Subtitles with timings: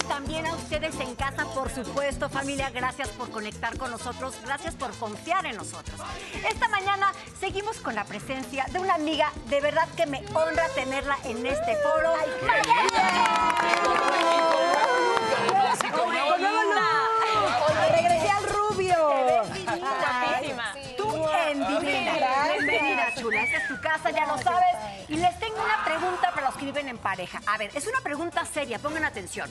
[0.00, 2.70] también a ustedes en casa, por supuesto, familia.
[2.70, 6.00] Gracias por conectar con nosotros, gracias por confiar en nosotros.
[6.48, 11.18] Esta mañana seguimos con la presencia de una amiga, de verdad que me honra tenerla
[11.24, 12.14] en este foro.
[12.42, 12.92] Regresé
[23.52, 24.76] Esta es tu casa, ya lo sabes.
[25.08, 27.38] Y les tengo una pregunta para los que viven en pareja.
[27.46, 29.50] A ver, es una pregunta seria, pongan atención.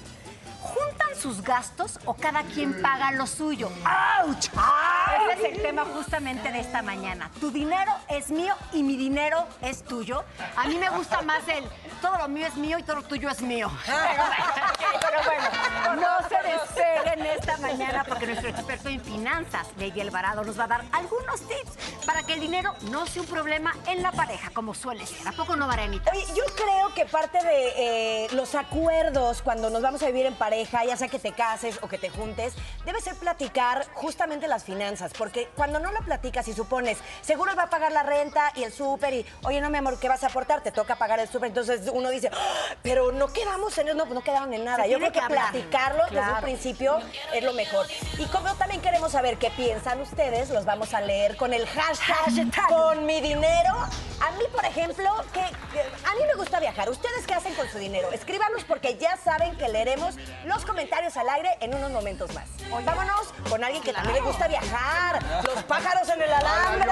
[0.62, 3.70] ¿Juntan sus gastos o cada quien paga lo suyo?
[3.84, 4.38] ¡Auch!
[4.38, 7.32] Ese es el tema justamente de esta mañana.
[7.40, 10.24] Tu dinero es mío y mi dinero es tuyo.
[10.56, 11.64] A mí me gusta más el
[12.02, 13.72] todo lo mío es mío y todo lo tuyo es mío.
[13.86, 20.60] Pero bueno, no se despeguen esta mañana porque nuestro experto en finanzas, Ley Alvarado, nos
[20.60, 24.12] va a dar algunos tips para que el dinero no sea un problema en la
[24.12, 25.28] pareja, como suele ser.
[25.28, 26.12] ¿A poco no, Marianita?
[26.12, 30.34] Oye, yo creo que parte de eh, los acuerdos cuando nos vamos a vivir en
[30.34, 32.54] pareja, ya sea que te cases o que te juntes,
[32.86, 37.58] debe ser platicar justamente las finanzas, porque cuando no lo platicas y supones, seguro él
[37.58, 40.24] va a pagar la renta y el súper y, oye, no, mi amor, ¿qué vas
[40.24, 40.62] a aportar?
[40.62, 44.06] Te toca pagar el súper, entonces uno dice, "Ah, pero no quedamos en eso, no,
[44.06, 44.84] no quedaron en nada.
[44.84, 46.36] Se Yo creo que, platicarlo desde Claro.
[46.36, 47.00] un principio
[47.34, 47.86] es lo mejor.
[48.18, 52.68] Y como también queremos saber qué piensan ustedes, los vamos a leer con el hashtag,
[52.70, 53.74] con mi dinero.
[54.22, 55.40] A mí, por ejemplo, que,
[55.74, 56.90] que- a mí me gusta viajar.
[56.90, 58.12] ¿Ustedes qué hacen con su dinero?
[58.12, 62.46] Escríbanos porque ya saben que leeremos los comentarios al aire en unos momentos más.
[62.86, 65.20] Vámonos con alguien que también le gusta viajar.
[65.44, 66.92] Los pájaros en el alambre.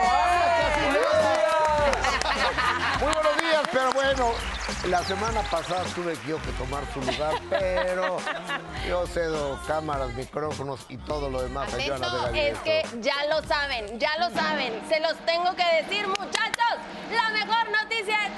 [2.99, 4.31] Muy buenos días, pero bueno,
[4.87, 8.17] la semana pasada tuve yo que tomar su lugar, pero
[8.87, 14.17] yo cedo cámaras, micrófonos y todo lo demás a es que ya lo saben, ya
[14.17, 14.81] lo saben.
[14.89, 16.75] Se los tengo que decir, muchachos.
[17.11, 18.28] La mejor noticia es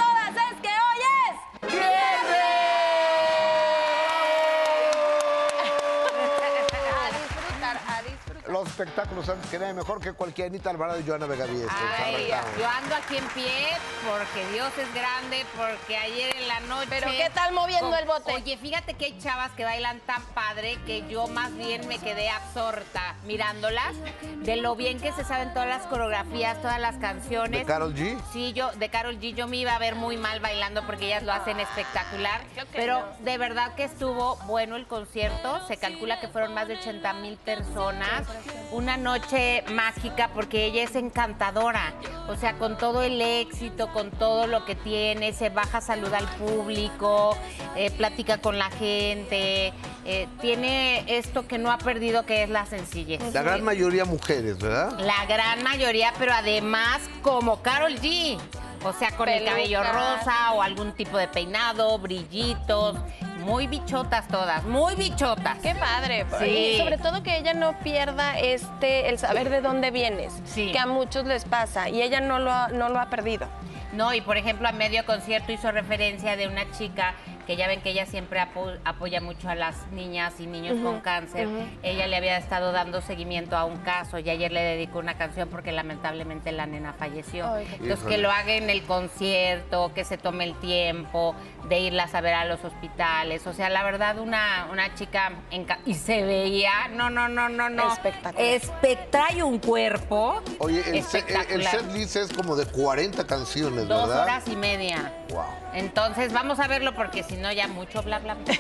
[8.82, 11.68] espectáculos antes que nada, mejor que cualquier Anita Alvarado y Joana Vega Diez.
[11.70, 12.30] Ay,
[12.60, 13.78] yo ando aquí en pie
[14.10, 16.88] porque Dios es grande, porque ayer en la noche...
[16.90, 18.34] Pero ¿qué tal moviendo con- el bote?
[18.34, 22.30] Oye, fíjate que hay chavas que bailan tan padre que yo más bien me quedé
[22.30, 23.94] absorta mirándolas
[24.38, 27.62] de lo bien que se saben todas las coreografías, todas las canciones.
[27.62, 28.18] ¿De Karol G?
[28.34, 31.24] Sí, yo, de Carol G, yo me iba a ver muy mal bailando porque ellas
[31.24, 32.42] lo hacen espectacular.
[32.74, 33.06] Pero no.
[33.26, 35.66] de verdad que estuvo bueno el concierto.
[35.68, 38.24] Se calcula que fueron más de 80 mil personas.
[38.72, 41.94] Una noche mágica porque ella es encantadora.
[42.28, 46.28] O sea, con todo el éxito, con todo lo que tiene, se baja, saluda al
[46.32, 47.38] público,
[47.76, 49.74] eh, platica con la gente.
[50.04, 53.22] eh, tiene esto que no ha perdido, que es la sencillez.
[53.36, 55.00] La gran mayoría mujeres, ¿verdad?
[55.00, 58.40] La gran mayoría, pero además como Carol G.
[58.84, 62.96] O sea, con el cabello rosa o algún tipo de peinado, brillitos.
[63.42, 65.60] Muy bichotas todas, muy bichotas.
[65.60, 66.26] Qué padre.
[66.40, 66.46] Sí.
[66.46, 70.72] Y sobre todo que ella no pierda este el saber de dónde vienes, Sí.
[70.72, 73.48] que a muchos les pasa y ella no lo ha, no lo ha perdido.
[73.94, 77.14] No, y por ejemplo, a medio concierto hizo referencia de una chica
[77.46, 81.02] que ya ven que ella siempre apo- apoya mucho a las niñas y niños con
[81.02, 81.48] cáncer.
[81.84, 85.50] Ella le había estado dando seguimiento a un caso y ayer le dedicó una canción
[85.50, 87.52] porque lamentablemente la nena falleció.
[87.52, 88.16] Ay, Entonces, Híjole.
[88.16, 91.36] que lo haga en el concierto, que se tome el tiempo
[91.70, 93.46] de irlas a ver a los hospitales.
[93.48, 97.70] O sea, la verdad, una, una chica enca- y se veía, no, no, no, no,
[97.70, 97.92] no.
[97.94, 98.46] Espectacular.
[98.46, 101.72] Espe- trae un cuerpo Oye, el, el- el espectacular.
[101.72, 104.24] set list es como de 40 canciones, Dos ¿verdad?
[104.24, 105.14] horas y media.
[105.30, 105.44] Wow.
[105.74, 108.54] Entonces vamos a verlo porque si no ya mucho bla bla bla.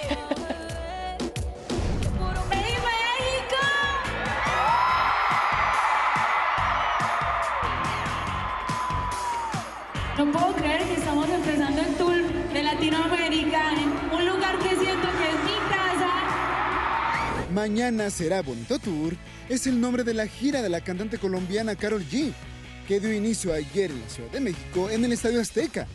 [10.17, 12.15] No puedo creer que estamos empezando el tour
[12.53, 16.09] de Latinoamérica en un lugar que siento que es mi casa.
[17.51, 19.15] Mañana será Bonito Tour
[19.49, 22.31] es el nombre de la gira de la cantante colombiana Carol G,
[22.87, 25.87] que dio inicio ayer en la Ciudad de México en el Estadio Azteca.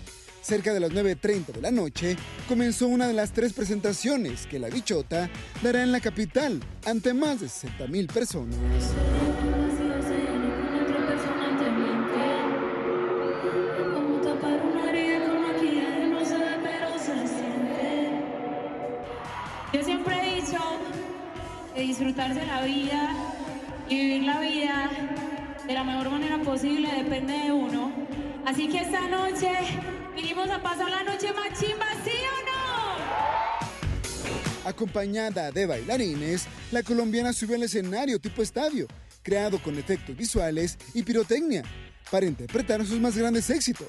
[0.47, 4.69] Cerca de las 9.30 de la noche comenzó una de las tres presentaciones que la
[4.69, 5.29] bichota
[5.61, 8.57] dará en la capital ante más de 60 mil personas.
[19.73, 20.59] Yo siempre he dicho
[21.75, 23.11] que disfrutarse la vida
[23.89, 24.91] y vivir la vida
[25.67, 27.91] de la mejor manera posible depende de uno.
[28.45, 29.51] Así que esta noche
[30.37, 32.37] vinimos a pasar la noche más chimba, ¿sí o
[34.65, 34.69] no?
[34.69, 38.87] Acompañada de bailarines, la colombiana subió al escenario tipo estadio,
[39.23, 41.63] creado con efectos visuales y pirotecnia,
[42.11, 43.89] para interpretar sus más grandes éxitos.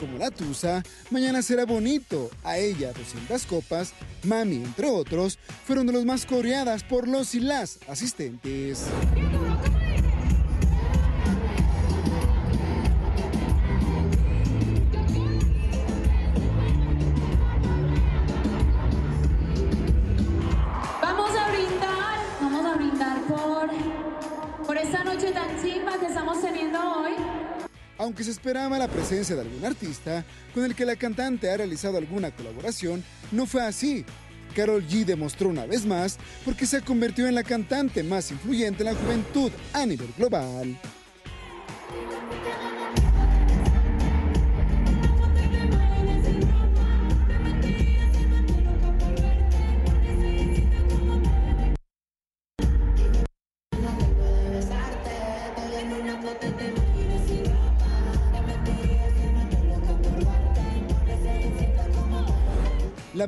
[0.00, 5.92] Como La Tusa, Mañana será bonito, A ella 200 copas, Mami, entre otros, fueron de
[5.92, 8.86] los más coreadas por los y las asistentes.
[28.02, 31.98] Aunque se esperaba la presencia de algún artista con el que la cantante ha realizado
[31.98, 34.04] alguna colaboración, no fue así.
[34.56, 38.92] Carol G demostró una vez más porque se convirtió en la cantante más influyente en
[38.92, 40.76] la juventud a nivel global.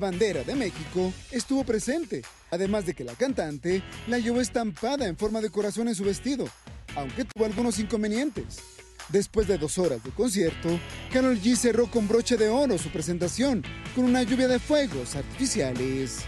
[0.05, 2.21] Bandera de México estuvo presente,
[2.51, 6.47] además de que la cantante la llevó estampada en forma de corazón en su vestido,
[6.95, 8.59] aunque tuvo algunos inconvenientes.
[9.09, 10.79] Después de dos horas de concierto,
[11.11, 13.63] Carol G cerró con broche de oro su presentación
[13.95, 16.27] con una lluvia de fuegos artificiales.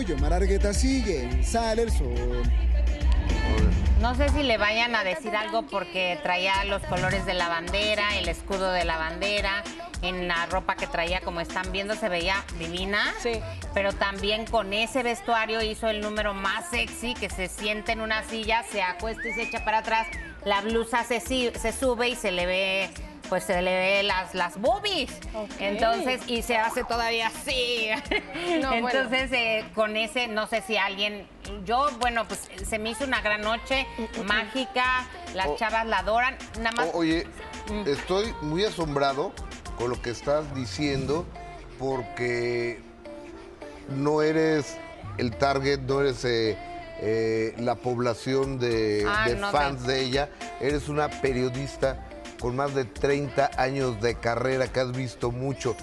[0.00, 2.42] Argueta, sigue en Sale el Sol.
[4.00, 8.16] No sé si le vayan a decir algo porque traía los colores de la bandera,
[8.18, 9.62] el escudo de la bandera,
[10.00, 13.12] en la ropa que traía, como están viendo, se veía divina.
[13.22, 13.42] Sí.
[13.74, 18.24] Pero también con ese vestuario hizo el número más sexy, que se siente en una
[18.24, 20.06] silla, se acuesta y se echa para atrás,
[20.46, 22.90] la blusa se sube y se le ve
[23.30, 25.10] pues se le ve las, las boobies.
[25.58, 27.88] Entonces, y se hace todavía así.
[28.60, 28.88] No, bueno.
[28.90, 31.26] Entonces, eh, con ese, no sé si alguien,
[31.64, 33.86] yo, bueno, pues se me hizo una gran noche,
[34.26, 36.88] mágica, las O- chavas la adoran, nada más.
[36.92, 37.26] Oye,
[37.70, 37.86] Mm.
[37.88, 39.32] estoy muy asombrado
[39.78, 41.24] con lo que estás diciendo
[41.78, 42.80] porque
[43.88, 44.76] no eres
[45.18, 46.58] el target, no eres eh,
[47.02, 49.86] eh, la población de, Ah, de no fans sé.
[49.92, 50.28] de ella,
[50.60, 52.06] eres una periodista
[52.40, 55.76] con más de 30 años de carrera que has visto mucho.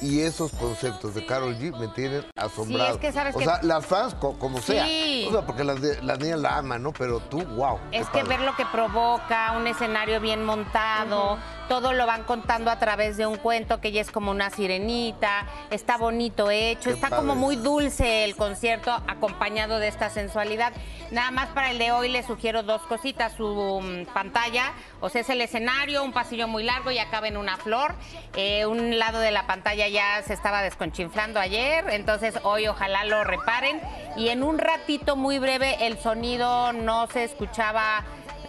[0.00, 2.94] Y esos conceptos de Carol G me tienen asombrado.
[2.94, 4.84] es que sabes o que- sea, las fans, co- como sea.
[4.84, 5.24] Sí.
[5.28, 6.92] O sea, porque las, las niñas la aman, ¿no?
[6.92, 7.78] Pero tú, wow.
[7.92, 11.38] Es que ver lo que provoca, un escenario bien montado,
[11.68, 15.46] todo lo van contando a través de un cuento que ya es como una sirenita,
[15.70, 20.72] está bonito hecho, Qué está como muy dulce el concierto acompañado de esta sensualidad.
[21.10, 25.20] Nada más para el de hoy les sugiero dos cositas, su mm, pantalla, o sea,
[25.20, 27.94] es el escenario, un pasillo muy largo y acaba en una flor.
[28.36, 33.24] Eh, un lado de la pantalla ya se estaba desconchinflando ayer, entonces hoy ojalá lo
[33.24, 33.80] reparen.
[34.16, 38.04] Y en un ratito muy breve el sonido no se escuchaba.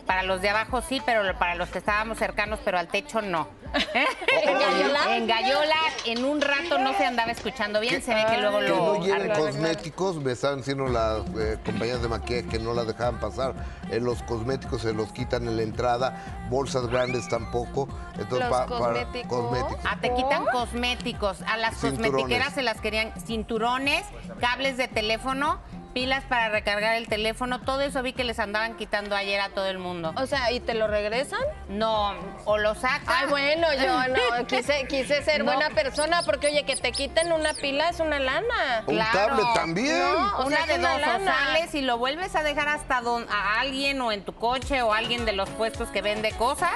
[0.05, 3.47] Para los de abajo sí, pero para los que estábamos cercanos, pero al techo no.
[4.43, 5.15] ¿En Gallola?
[5.17, 5.75] En Gallola,
[6.05, 9.03] en un rato no se andaba escuchando bien, se ve que luego Que lo no
[9.03, 13.53] lleven cosméticos, me estaban diciendo las eh, compañías de maquillaje que no las dejaban pasar.
[13.91, 17.89] Eh, los cosméticos se los quitan en la entrada, bolsas grandes tampoco.
[18.17, 19.27] Entonces, ¿Los pa- para- cosméticos?
[19.41, 19.85] cosméticos.
[19.85, 21.41] Ah, te quitan cosméticos.
[21.41, 22.11] A las Cinturones.
[22.11, 24.05] cosmetiqueras se las querían cinturones,
[24.39, 25.59] cables de teléfono,
[25.95, 27.61] pilas para recargar el teléfono.
[27.61, 30.13] Todo eso vi que les andaban quitando ayer a todo el mundo.
[30.17, 31.39] O sea, ¿y te lo regresan?
[31.69, 33.07] No, o lo sacan.
[33.07, 34.07] Ay, bueno, yo
[34.41, 35.53] no, quise, quise ser No.
[35.53, 38.83] buena persona porque, oye, que te quiten una pila es una lana.
[38.87, 39.11] Un Claro.
[39.37, 39.97] tablet también.
[39.97, 40.37] No.
[40.39, 41.33] o Una sea, de una dos, o lana.
[41.33, 44.91] sales y lo vuelves a dejar hasta don, a alguien o en tu coche o
[44.93, 46.75] alguien de los puestos que vende cosas,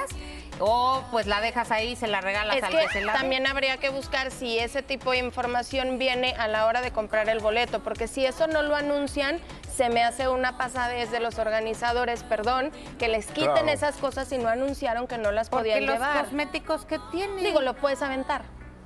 [0.60, 3.14] o pues la dejas ahí y se la regalas Es al que que se la
[3.14, 7.30] también habría que buscar si ese tipo de información viene a la hora de comprar
[7.30, 9.40] el boleto, porque si eso no lo anuncian,
[9.74, 13.70] se me hace una pasadez de los organizadores, perdón, que les quiten Claro.
[13.70, 16.24] esas cosas y no anunciaron que no las Porque podían los llevar.
[16.26, 17.44] cosméticos que tienen.
[17.44, 18.42] Digo, lo puedes aventar.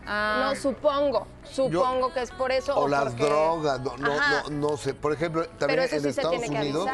[0.06, 0.44] Ah.
[0.50, 2.75] No, supongo, supongo que es por eso.
[2.77, 4.93] O las porque- drogas, no, no, no, no sé.
[4.93, 6.89] Por ejemplo, también eso en sí se Estados Unidos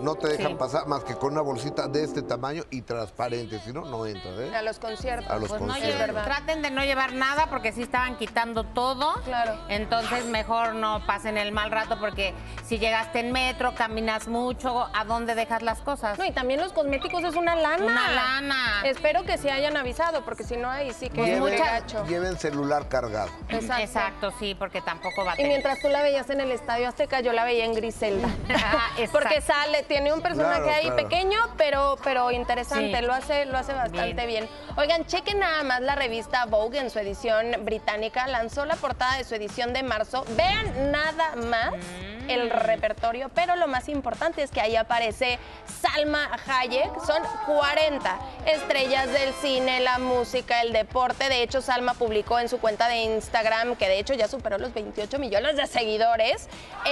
[0.00, 0.54] no te dejan Sí.
[0.54, 3.60] pasar más que con una bolsita de este tamaño y transparente.
[3.64, 4.54] Si no, no entras, ¿eh?
[4.56, 5.30] A los conciertos.
[5.30, 5.94] A los Pues no conciertos.
[6.00, 6.24] lleven- verdad.
[6.24, 9.14] traten de no llevar nada porque sí estaban quitando todo.
[9.24, 9.54] Claro.
[9.68, 15.04] Entonces mejor no pasen el mal rato porque si llegaste en metro, caminas mucho, ¿a
[15.04, 16.18] dónde dejas las cosas?
[16.18, 17.84] No, y también los cosméticos es una lana.
[17.84, 18.82] Una lana.
[18.84, 21.66] Espero que sí hayan avisado, porque si no, ahí sí que Pues es muy Lleven,
[21.66, 22.04] gacho.
[22.06, 23.30] lleven celular cargado.
[23.48, 23.82] Exacto.
[23.88, 27.20] Exacto, sí, porque tampoco va a Y mientras tú la veías en el Estadio Azteca,
[27.20, 28.28] yo la veía en Griselda.
[28.70, 29.20] Ah, exacto.
[29.20, 30.96] Porque sale, tiene un personaje Claro, ahí claro.
[30.96, 32.98] pequeño, pero, pero interesante.
[32.98, 33.04] Sí.
[33.04, 34.48] Lo hace, lo hace bastante bien.
[34.76, 38.26] Oigan, chequen nada más la revista Vogue en su edición británica.
[38.26, 40.24] Lanzó la portada de su edición de marzo.
[40.36, 42.17] Vean nada más Mm.
[42.28, 45.38] El repertorio, pero lo más importante es que ahí aparece
[45.80, 46.90] Salma Hayek.
[47.04, 51.28] Son 40 estrellas del cine, la música, el deporte.
[51.28, 54.74] De hecho, Salma publicó en su cuenta de Instagram, que de hecho ya superó los
[54.74, 56.48] 28 millones de seguidores,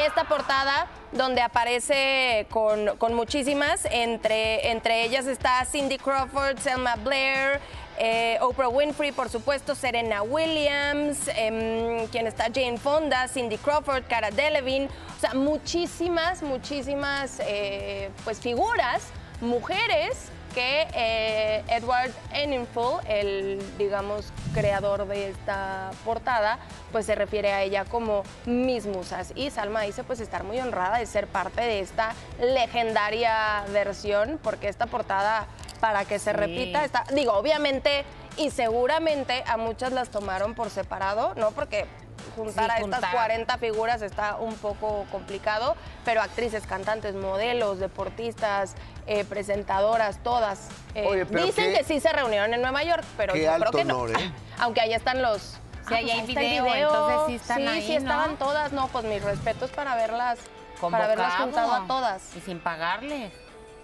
[0.06, 3.86] esta portada donde aparece con, con muchísimas.
[3.90, 7.60] Entre, entre ellas está Cindy Crawford, Selma Blair.
[7.98, 14.30] Eh, Oprah Winfrey, por supuesto, Serena Williams, em, quien está Jane Fonda, Cindy Crawford, Cara
[14.30, 19.04] Delevingne, o sea, muchísimas, muchísimas eh, pues figuras,
[19.40, 26.58] mujeres que eh, Edward Enninful, el, digamos, creador de esta portada,
[26.92, 29.34] pues se refiere a ella como mis musas.
[29.34, 34.68] Y Salma dice pues estar muy honrada de ser parte de esta legendaria versión, porque
[34.68, 35.46] esta portada,
[35.78, 36.36] para que se Sí.
[36.36, 38.04] repita, está, digo, obviamente
[38.36, 41.52] y seguramente a muchas las tomaron por separado, ¿no?
[41.52, 41.86] Porque
[42.34, 43.12] juntar Sí, a estas juntar.
[43.12, 48.74] 40 figuras está un poco complicado, pero actrices, cantantes, modelos, deportistas,
[49.06, 50.68] eh, presentadoras, todas.
[50.94, 53.70] eh, Oye, pero dicen qué- que sí se reunieron en Nueva York, pero yo creo
[53.72, 54.06] que no.
[54.08, 54.12] ¿eh?
[54.58, 55.58] Aunque ahí están los...
[55.88, 57.98] Sí, ahí hay ahí está el video, entonces sí están sí, ahí, sí ¿no?
[57.98, 60.38] estaban todas, no, pues mis respetos para verlas,
[60.80, 61.68] para haberlas Convocado.
[61.68, 62.36] juntado a todas.
[62.36, 63.32] Y sin pagarles.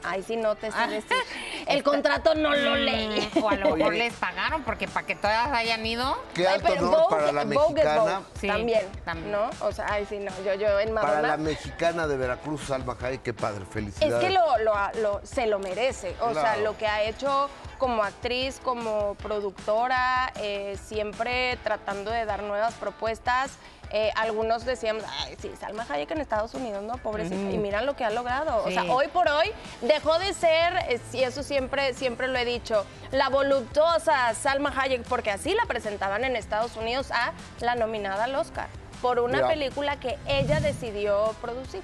[0.04, 0.88] Ay, sí, no te sé Ah.
[0.88, 1.12] decir.
[1.66, 3.30] El contrato no lo leí.
[3.34, 3.98] Mm, O a lo mejor Oye.
[3.98, 6.16] les pagaron, porque para que todas hayan ido.
[6.34, 8.22] Qué Ay, alto pero honor Vogue- para la Vogue es mexicana.
[8.40, 9.32] Sí, también, también.
[9.32, 9.50] ¿no?
[9.60, 11.12] O sea, ay, sí, no, yo, yo en Madonna...
[11.14, 14.24] Para la mexicana de Veracruz, Salma Hayek, qué padre, Es felicidades.
[14.24, 16.14] que lo, lo- lo- se lo merece.
[16.20, 16.62] O sea, Claro.
[16.62, 17.48] lo que ha hecho
[17.82, 23.50] como actriz, como productora, eh, siempre tratando de dar nuevas propuestas.
[23.90, 26.98] Eh, algunos decíamos, ay, sí, Salma Hayek en Estados Unidos, ¿no?
[26.98, 27.50] Pobrecita.
[27.50, 28.62] Y miran lo que ha logrado.
[28.64, 32.44] O sea, hoy por hoy dejó de ser, eh, y eso siempre, siempre lo he
[32.44, 38.24] dicho, la voluptuosa Salma Hayek, porque así la presentaban en Estados Unidos a la nominada
[38.24, 38.68] al Oscar
[39.02, 39.48] por una Mira.
[39.48, 41.82] película que ella decidió producir.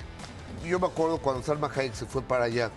[0.65, 2.71] Yo me acuerdo cuando Salma Hayek se fue para allá.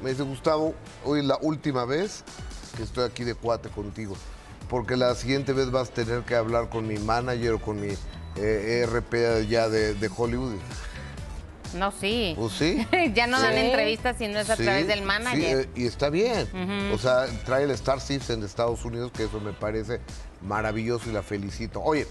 [0.00, 2.22] Me dice, Gustavo, hoy es la última vez
[2.78, 4.14] que estoy aquí de cuate contigo.
[4.70, 7.88] Porque la siguiente vez vas a tener que hablar con mi manager o con mi
[8.36, 10.54] eh, ERP ya de, de Hollywood.
[11.74, 12.34] No, sí.
[12.38, 12.86] Pues sí.
[13.14, 13.60] ya no dan Sí.
[13.60, 15.60] entrevistas si no es a Sí, través del manager.
[15.60, 16.48] eh, y está bien.
[16.94, 20.00] O sea, trae el Star Citizen de Estados Unidos, que eso me parece
[20.42, 21.82] maravilloso y la felicito.
[21.82, 22.06] Oye,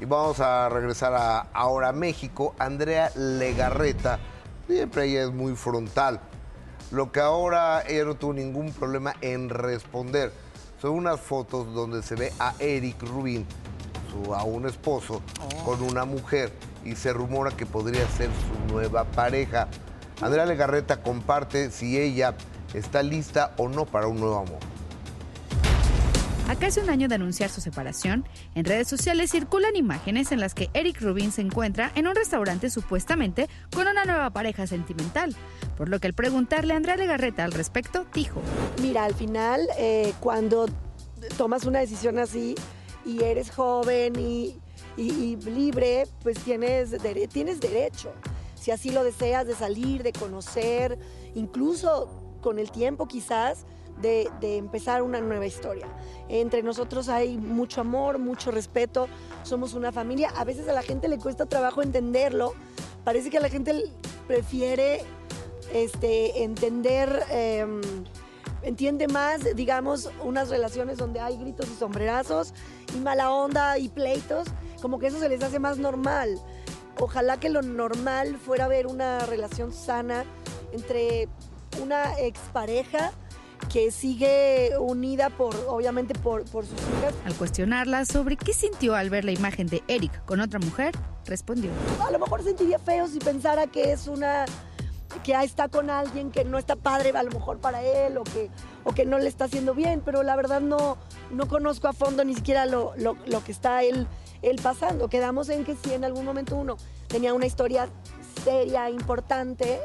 [0.00, 2.54] y vamos a regresar a ahora a México.
[2.58, 4.18] Andrea Legarreta,
[4.68, 6.20] siempre ella es muy frontal.
[6.92, 10.30] Lo que ahora ella no tuvo ningún problema en responder.
[10.78, 13.46] Son unas fotos donde se ve a Eric Rubin,
[14.10, 15.22] su aún esposo,
[15.64, 16.52] con una mujer
[16.84, 19.68] y se rumora que podría ser su nueva pareja.
[20.20, 22.34] Andrea Legarreta comparte si ella
[22.74, 24.71] está lista o no para un nuevo amor.
[26.48, 30.54] A casi un año de anunciar su separación, en redes sociales circulan imágenes en las
[30.54, 35.34] que Eric Rubin se encuentra en un restaurante supuestamente con una nueva pareja sentimental,
[35.76, 38.42] por lo que al preguntarle a Andrea Legarreta al respecto, dijo,
[38.82, 40.66] Mira, al final, eh, cuando
[41.38, 42.56] tomas una decisión así
[43.06, 44.56] y eres joven y,
[44.96, 46.94] libre, pues tienes,
[47.32, 48.12] tienes derecho,
[48.56, 50.98] si así lo deseas, de salir, de conocer,
[51.34, 53.64] incluso con el tiempo quizás,
[54.00, 55.86] de, empezar una nueva historia.
[56.28, 59.08] Entre nosotros hay mucho amor, mucho respeto,
[59.42, 60.30] somos una familia.
[60.36, 62.54] A veces a la gente le cuesta trabajo entenderlo,
[63.04, 63.84] parece que a la gente
[64.26, 65.02] prefiere
[65.72, 67.24] este, entender...
[67.30, 67.80] em,
[68.62, 72.54] entiende más, digamos, unas relaciones donde hay gritos y sombrerazos
[72.96, 74.48] y mala onda y pleitos,
[74.80, 76.40] como que eso se les hace más normal.
[77.00, 80.24] Ojalá que lo normal fuera ver una relación sana
[80.72, 81.28] entre
[81.80, 83.12] una expareja
[83.70, 87.14] que sigue unida por, obviamente, por, por sus hijas.
[87.24, 90.94] al cuestionarla sobre qué sintió al ver la imagen de Eric con otra mujer,
[91.26, 91.70] respondió.
[92.06, 94.44] A lo mejor sentiría feo si pensara que es una
[95.22, 98.48] que está con alguien que no está padre a lo mejor para él o que,
[98.84, 100.96] o que no le está haciendo bien, pero la verdad no,
[101.30, 104.06] no conozco a fondo ni siquiera lo, lo- lo que está él,
[104.40, 105.08] él pasando.
[105.08, 106.78] Quedamos en que si en algún momento uno
[107.08, 107.90] tenía una historia
[108.42, 109.80] seria, importante,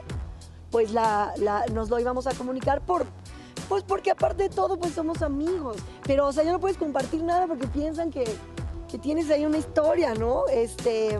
[0.72, 3.06] pues la, la- nos lo íbamos a comunicar por...
[3.70, 5.78] Pues porque aparte de todo, pues somos amigos.
[6.06, 8.24] Pero, o sea, ya no puedes compartir nada porque piensan que,
[8.90, 10.48] que tienes ahí una historia, ¿no?
[10.48, 11.20] Este,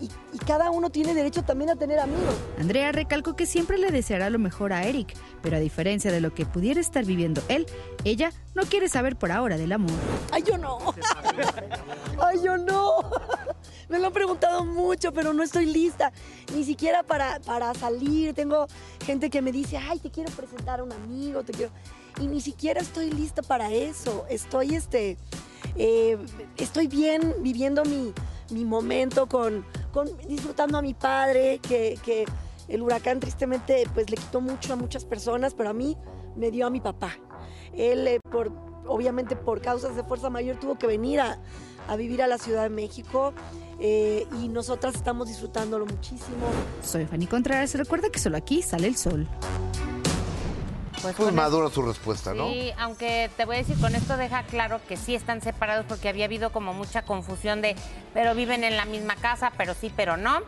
[0.00, 2.34] y- y cada uno tiene derecho también a tener amigos.
[2.58, 6.32] Andrea recalcó que siempre le deseará lo mejor a Eric, pero a diferencia de lo
[6.34, 7.66] que pudiera estar viviendo él,
[8.04, 9.90] ella no quiere saber por ahora del amor.
[10.32, 10.78] Ay, yo no.
[12.18, 12.96] Ay, yo no.
[13.88, 16.12] Me lo han preguntado mucho, pero no estoy lista.
[16.54, 18.34] Ni siquiera para, para salir.
[18.34, 18.66] Tengo
[19.04, 21.72] gente que me dice, ay, te quiero presentar a un amigo, te quiero.
[22.20, 24.26] Y ni siquiera estoy lista para eso.
[24.28, 25.16] Estoy, este,
[25.76, 26.18] eh,
[26.56, 28.12] estoy bien viviendo mi,
[28.50, 29.64] mi momento con,
[30.28, 32.26] disfrutando a mi padre, que,
[32.68, 35.96] el huracán tristemente pues le quitó mucho a muchas personas, pero a mí
[36.36, 37.16] me dio a mi papá.
[37.74, 38.20] Él, eh,
[38.86, 41.40] obviamente por causas de fuerza mayor, tuvo que venir a,
[41.96, 43.32] vivir a la Ciudad de México
[43.80, 46.46] eh, y nosotras estamos disfrutándolo muchísimo.
[46.80, 49.26] Soy Fanny Contreras recuerda que solo aquí sale el sol.
[51.02, 52.48] Pues con madura su respuesta, ¿no?
[52.48, 56.08] Sí, aunque te voy a decir, con esto deja claro que sí están separados porque
[56.08, 57.74] había habido como mucha confusión de,
[58.12, 60.40] pero viven en la misma casa, pero sí, pero no.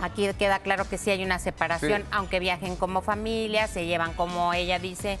[0.00, 2.08] Aquí queda claro que sí hay una separación, Sí.
[2.10, 5.18] aunque viajen como familia, se llevan como ella dice,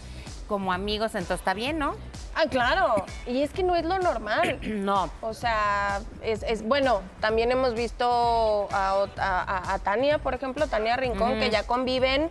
[0.48, 1.94] como amigos, entonces está bien, ¿no?
[2.34, 3.04] Ah, claro.
[3.26, 4.58] Y es que no es lo normal.
[4.66, 5.10] No.
[5.20, 11.38] O sea, es, es- bueno, también hemos visto a, a- Tania, por ejemplo, Tania Rincón,
[11.38, 12.30] que ya conviven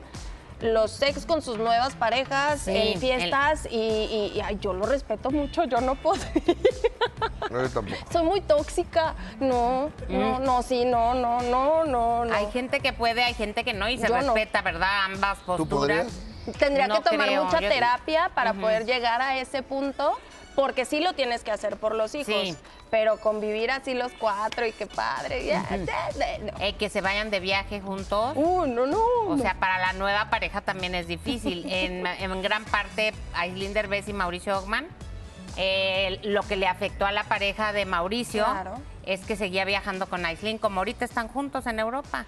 [0.61, 4.85] los ex con sus nuevas parejas Sí, en fiestas y, y- y, ay, yo lo
[4.85, 6.21] respeto mucho, yo no puedo.
[7.49, 7.97] No, yo tampoco.
[8.11, 9.15] Soy muy tóxica.
[9.39, 10.43] No, no, Mm.
[10.43, 12.33] no, sí, no, no, no, no, no.
[12.33, 14.33] Hay gente que puede, hay gente que no, y se Yo no.
[14.33, 15.05] respeta, ¿verdad?
[15.05, 16.07] Ambas posturas.
[16.57, 20.17] Tendría No que tomar creo, mucha yo- terapia para poder llegar a ese punto,
[20.55, 22.33] porque sí lo tienes que hacer por los hijos.
[22.33, 22.55] Sí.
[22.89, 25.45] Pero convivir así los cuatro y qué padre.
[25.45, 25.61] ya,
[26.41, 26.59] no.
[26.59, 28.33] Eh, que se vayan de viaje juntos.
[28.35, 29.01] Uh, no, no.
[29.27, 31.65] O sea, para la nueva pareja también es difícil.
[31.71, 34.87] En, en gran parte, Aislinn Derbez y Mauricio Ogman,
[35.57, 38.79] eh, lo que le afectó a la pareja de Mauricio Claro.
[39.05, 42.25] Es que seguía viajando con Aislinn, como ahorita están juntos en Europa.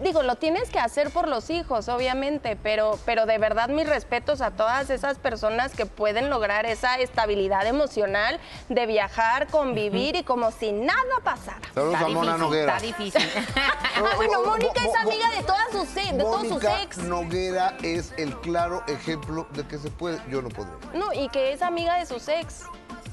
[0.00, 4.40] Digo, lo tienes que hacer por los hijos, obviamente, pero, pero de verdad mis respetos
[4.40, 10.50] a todas esas personas que pueden lograr esa estabilidad emocional de viajar, convivir y como
[10.50, 11.60] si nada pasara.
[11.74, 12.76] Saludos Está a Mona difícil, Noguera.
[12.76, 13.30] Está difícil.
[13.96, 16.98] Ah, bueno, Mónica es amiga de todas sus, de todos sus Mónica ex.
[16.98, 20.20] Noguera es el claro ejemplo de que se puede.
[20.28, 20.74] Yo no podría.
[20.92, 22.64] No, y que es amiga de sus ex.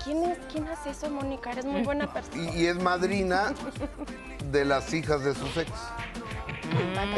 [0.03, 1.51] ¿Quién, es, ¿Quién hace eso, Mónica?
[1.51, 2.51] Eres muy buena persona.
[2.55, 3.53] Y, y es madrina
[4.45, 5.71] de las hijas de sus ex.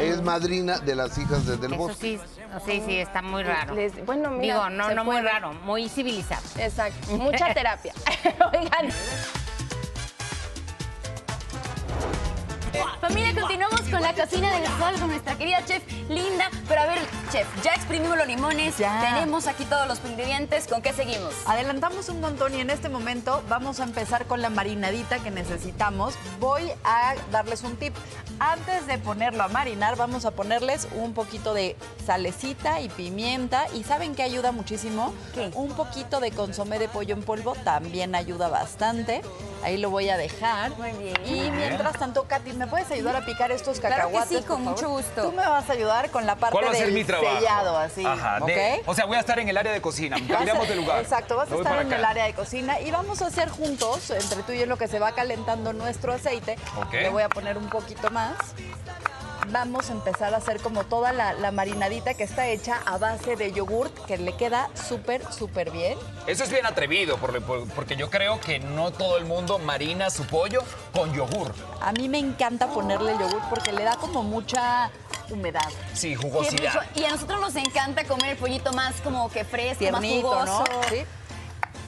[0.00, 2.18] Es madrina de las hijas de Del Eso Bosque.
[2.18, 2.20] sí,
[2.66, 3.74] sí, sí, está muy raro.
[3.74, 6.42] Les- bueno, mira, Digo, no, no muy raro, muy civilizado.
[6.58, 7.92] Exacto, mucha terapia.
[8.52, 8.88] Oigan.
[13.00, 16.50] Familia, continuamos con la cocina del sol con nuestra querida chef Linda.
[16.68, 16.98] Pero a ver,
[17.30, 19.00] chef, ya exprimimos los limones, Ya.
[19.14, 20.66] tenemos aquí todos los ingredientes.
[20.66, 21.32] ¿Con qué seguimos?
[21.46, 26.14] Adelantamos un montón y en este momento vamos a empezar con la marinadita que necesitamos.
[26.40, 27.94] Voy a darles un tip.
[28.40, 33.66] Antes de ponerlo a marinar, vamos a ponerles un poquito de salecita y pimienta.
[33.72, 35.14] ¿Y saben qué ayuda muchísimo?
[35.34, 35.50] ¿Qué?
[35.54, 39.22] Un poquito de consomé de pollo en polvo también ayuda bastante.
[39.62, 40.76] Ahí lo voy a dejar.
[40.76, 41.14] Muy bien.
[41.24, 44.38] Y mientras tanto, Katy, ¿me puedes ayudar a picar estos Claro que cacahuates?
[44.38, 45.22] sí, con mucho gusto.
[45.22, 47.36] Tú me vas a ayudar con la parte ¿Cuál va a ser del mi trabajo?
[47.38, 48.04] sellado, así.
[48.04, 48.46] Ajá, ¿ok?
[48.46, 50.16] de- o sea, voy a estar en el área de cocina.
[50.28, 51.00] Cambiamos de lugar.
[51.02, 51.96] Exacto, vas a Me estar en acá.
[51.96, 54.76] el área de cocina y vamos a hacer juntos, entre tú y yo, en lo
[54.78, 56.56] que se va calentando nuestro aceite.
[56.76, 56.92] Ok.
[56.92, 58.34] Le voy a poner un poquito más.
[59.50, 63.36] Vamos a empezar a hacer como toda la, la marinadita que está hecha a base
[63.36, 65.98] de yogurt, que le queda súper, súper bien.
[66.26, 70.10] Eso es bien atrevido, por- por- porque yo creo que no todo el mundo marina
[70.10, 70.62] su pollo
[70.94, 71.52] con yogur.
[71.80, 74.90] A mí me encanta ponerle el yogurt porque le da como mucha
[75.30, 75.68] humedad.
[75.94, 76.82] Sí, jugosidad.
[76.94, 80.56] Y a nosotros nos encanta comer el pollito más como que fresco, tiernito, más ¿no?
[80.64, 80.80] jugoso.
[80.90, 81.04] Sí.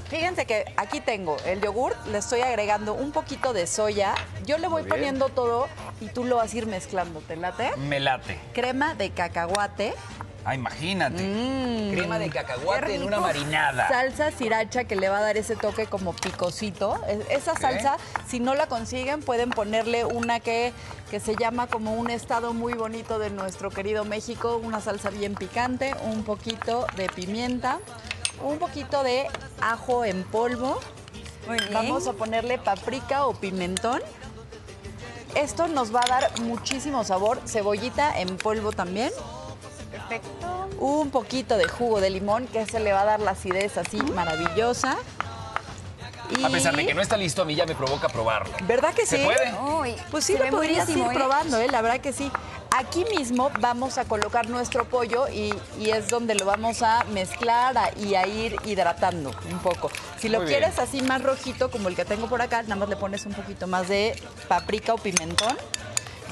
[0.09, 4.15] Fíjense que aquí tengo el yogurt, le estoy agregando un poquito de soya.
[4.45, 5.67] Yo le voy poniendo todo
[6.01, 7.73] y tú lo vas a ir mezclando, ¿te late?
[7.77, 8.39] Me late.
[8.53, 9.95] Crema de cacahuate.
[10.45, 11.21] Ah, imagínate.
[11.25, 11.91] Mm.
[11.93, 13.89] Crema de cacahuate en una marinada.
[13.89, 17.01] Salsa sriracha que le va a dar ese toque como picosito.
[17.09, 17.97] Es- Esa salsa,
[18.29, 20.73] si no la consiguen, pueden ponerle una que,
[21.11, 25.35] que se llama como un estado muy bonito de nuestro querido México, una salsa bien
[25.35, 27.81] picante, un poquito de pimienta,
[28.43, 29.27] un poquito de
[29.61, 30.79] ajo en polvo.
[31.47, 31.73] Muy bien.
[31.73, 34.01] Vamos a ponerle paprika o pimentón.
[35.35, 37.41] Esto nos va a dar muchísimo sabor.
[37.47, 39.11] Cebollita en polvo también.
[39.91, 40.69] Perfecto.
[40.79, 43.99] Un poquito de jugo de limón que se le va a dar la acidez así
[44.03, 44.97] maravillosa.
[46.37, 48.53] Y- A pesar de que no está listo, a mí ya me provoca probarlo.
[48.65, 49.25] ¿Verdad que ¿Se sí?
[49.25, 49.55] puede?
[49.81, 51.09] Uy, Pues sí se lo podrías ir ¿eh?
[51.15, 51.69] probando, ¿eh?
[51.69, 52.31] La verdad que sí.
[52.79, 57.77] Aquí mismo vamos a colocar nuestro pollo y, y es donde lo vamos a mezclar
[57.79, 59.91] a- y a ir hidratando un poco.
[60.19, 60.61] Si lo Muy bien.
[60.61, 63.33] quieres así más rojito como el que tengo por acá, nada más le pones un
[63.33, 65.57] poquito más de paprika o pimentón.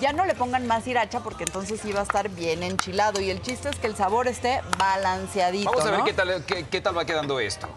[0.02, 3.30] Ya no le pongan más sriracha porque entonces sí va a estar bien enchilado y
[3.30, 5.70] el chiste es que el sabor esté balanceadito.
[5.70, 6.04] Vamos a ver ¿no?
[6.04, 7.68] qué tal, qué, qué tal va quedando esto.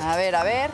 [0.00, 0.70] A ver, a ver.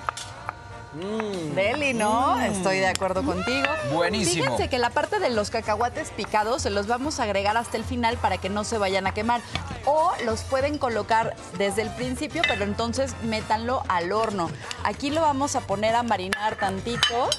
[0.98, 1.54] Mm.
[1.54, 2.36] Deli, ¿no?
[2.36, 2.42] Mm.
[2.42, 3.66] Estoy de acuerdo contigo.
[3.92, 4.44] Buenísimo.
[4.44, 7.84] Fíjense que la parte de los cacahuates picados se los vamos a agregar hasta el
[7.84, 9.40] final para que no se vayan a quemar.
[9.84, 14.50] O los pueden colocar desde el principio, pero entonces métanlo al horno.
[14.84, 17.30] Aquí lo vamos a poner a marinar tantito.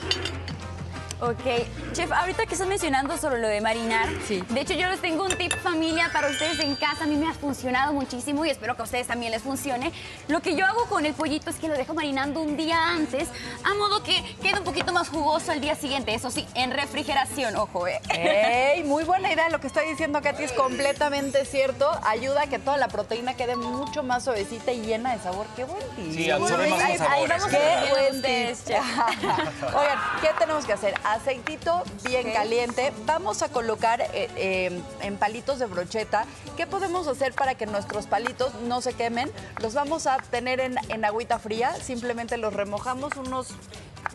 [1.21, 5.25] Ok, chef, ahorita que estás mencionando sobre lo de marinar, de hecho yo les tengo
[5.25, 8.75] un tip familia para ustedes en casa, a mí me ha funcionado muchísimo y espero
[8.77, 9.91] que a ustedes también les funcione.
[10.29, 13.27] Lo que yo hago con el pollito es que lo dejo marinando un día antes,
[13.65, 17.53] a modo que quede un poquito más jugoso al día siguiente, eso sí, en refrigeración,
[17.57, 17.99] ojo, eh.
[18.11, 18.83] ¡Ey!
[18.85, 19.49] Muy buena idea.
[19.49, 21.91] Lo que está diciendo Katy es completamente cierto.
[22.05, 25.45] Ayuda a que toda la proteína quede mucho más suavecita y llena de sabor.
[25.57, 26.13] ¡Qué buen tip!
[26.13, 28.67] Sí, absorbe más Ahí- vamos a Qué ver buen tip.
[29.75, 30.93] Oigan, ¿qué tenemos que hacer?
[31.09, 32.93] Aceitito bien caliente.
[33.07, 36.25] Vamos a colocar eh, eh, en palitos de brocheta.
[36.55, 39.31] ¿Qué podemos hacer para que nuestros palitos no se quemen?
[39.59, 41.73] Los vamos a tener en, en agüita fría.
[41.81, 43.47] Simplemente los remojamos unos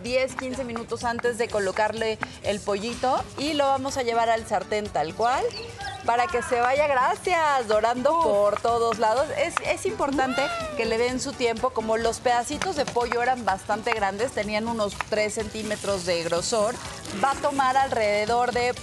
[0.03, 4.89] 10, 15 minutos antes de colocarle el pollito y lo vamos a llevar al sartén
[4.89, 5.45] tal cual
[6.05, 9.27] para que se vaya, gracias, dorando por todos lados.
[9.39, 10.43] Es, es importante
[10.77, 14.95] que le den su tiempo, como los pedacitos de pollo eran bastante grandes, tenían unos
[15.09, 16.75] 3 centímetros de grosor,
[17.23, 18.75] va a tomar alrededor de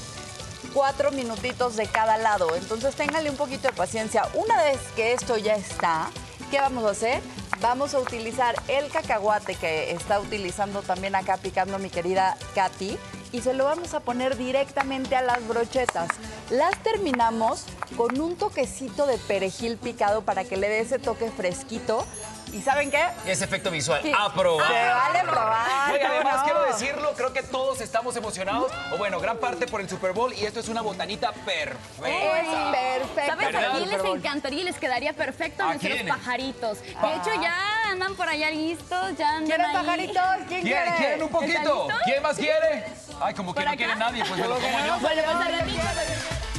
[0.73, 2.55] cuatro minutitos de cada lado.
[2.55, 4.27] Entonces ténganle un poquito de paciencia.
[4.33, 6.09] Una vez que esto ya está,
[6.49, 7.21] ¿qué vamos a hacer?
[7.62, 12.97] Vamos a utilizar el cacahuate que está utilizando también acá picando mi querida Katy
[13.32, 16.10] y se lo vamos a poner directamente a las brochetas.
[16.50, 22.04] Las terminamos con un toquecito de perejil picado para que le dé ese toque fresquito.
[22.53, 23.01] ¿Y saben qué?
[23.25, 24.01] Ese efecto visual.
[24.03, 24.11] Sí.
[24.17, 24.67] Aprobar.
[24.67, 26.43] Se vale probar, Oiga, además ¿no?
[26.43, 30.33] quiero decirlo, creo que todos estamos emocionados, o bueno, gran parte por el Super Bowl,
[30.33, 32.09] y esto es una botanita perfecta.
[32.09, 33.25] Es perfecto.
[33.25, 33.77] ¿Sabes a ¿Verdad?
[33.77, 35.63] quién les encantaría y les quedaría perfecto?
[35.63, 36.13] A ¿A nuestros quiénes?
[36.13, 36.81] pajaritos.
[36.81, 37.55] De hecho, ya
[37.89, 39.73] andan por allá listos, ya andan ¿Quieren ahí.
[39.73, 40.23] pajaritos?
[40.47, 40.97] ¿Quién ¿Quieren, quiere?
[40.97, 41.87] ¿Quieren un poquito?
[42.03, 42.85] ¿Quién más quiere?
[43.21, 43.77] Ay, como que ¿Por no acá?
[43.77, 44.99] quiere nadie, pues me lo como yo.
[44.99, 46.50] Bueno, pues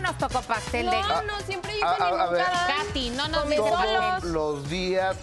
[0.00, 2.44] nos tocó pastel de No, no, siempre yo A- a- a ver.
[2.44, 4.32] Katy, no nos dices Todos pastel.
[4.32, 5.16] los días.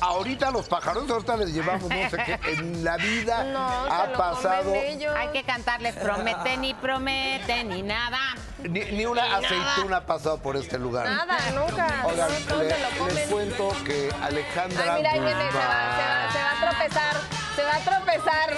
[0.00, 2.38] Ahorita los pájaros, ahorita les llevamos, no sé qué.
[2.52, 5.14] En la vida No, se ha lo pasado comen ellos.
[5.16, 8.18] Hay que cantarles promete ni promete ni nada.
[8.58, 11.06] ni, ni una aceituna ha pasado por este lugar.
[11.06, 12.04] Nada, nunca.
[12.06, 13.28] Oigan, No, todos le- se lo les comen.
[13.30, 15.62] cuento que Alejandra Ay, mira, ahí viene, se va,
[15.96, 17.16] se va, se va a tropezar,
[17.56, 18.56] se va a tropezar.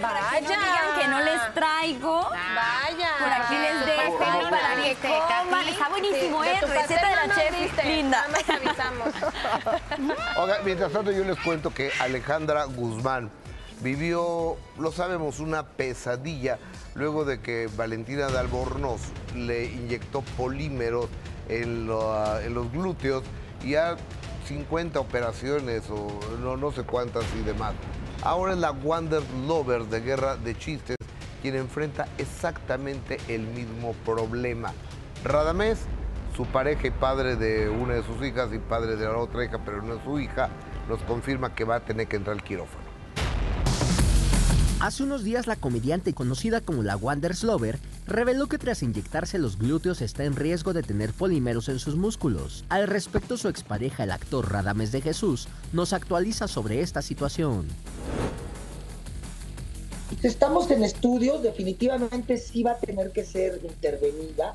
[0.00, 2.28] Para que no digan que no les traigo.
[2.30, 3.10] Vaya.
[3.18, 5.68] Por aquí les dejo para que coman.
[5.68, 6.58] Está buenísimo, Sí, ¿eh?
[6.60, 8.26] de Receta de la no chef diste, Linda.
[8.28, 9.08] Nada más avisamos.
[10.38, 13.30] Oigan, mientras tanto yo les cuento que Alejandra Guzmán
[13.80, 16.58] vivió, lo sabemos, una pesadilla
[16.94, 19.00] luego de que Valentina de Albornoz
[19.34, 21.06] le inyectó polímeros
[21.48, 23.22] en, lo- en los glúteos
[23.62, 23.96] y a
[24.46, 26.08] 50 operaciones o
[26.40, 27.72] no, no sé cuántas y demás.
[28.22, 30.96] Ahora es la Wonder Lover de Guerra de Chistes
[31.40, 34.72] quien enfrenta exactamente el mismo problema.
[35.24, 35.86] Radamés
[36.36, 39.58] su pareja y padre de una de sus hijas y padre de la otra hija,
[39.64, 40.50] pero no es su hija,
[40.86, 42.79] nos confirma que va a tener que entrar al quirófano.
[44.80, 49.58] Hace unos días la comediante conocida como la Wonder Slover reveló que tras inyectarse los
[49.58, 52.64] glúteos está en riesgo de tener polímeros en sus músculos.
[52.70, 57.66] Al respecto su expareja el actor Radames de Jesús nos actualiza sobre esta situación.
[60.22, 64.54] Estamos en estudios, definitivamente sí va a tener que ser intervenida.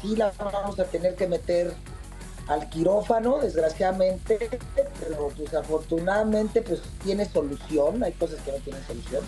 [0.00, 1.74] Sí la vamos a tener que meter
[2.48, 4.60] al quirófano, desgraciadamente,
[5.00, 9.24] pero pues afortunadamente pues tiene solución, hay cosas que no tienen solución.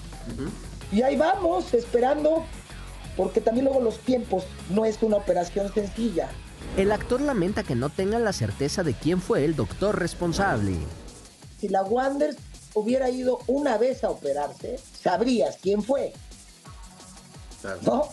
[0.92, 2.44] Y ahí vamos, esperando,
[3.16, 6.28] porque también luego los tiempos no es una operación sencilla.
[6.76, 10.76] El actor lamenta que no tengan la certeza de quién fue el doctor responsable.
[11.60, 12.36] Si la Wander
[12.74, 16.12] hubiera ido una vez a operarse, sabrías quién fue.
[17.82, 18.08] ¿No?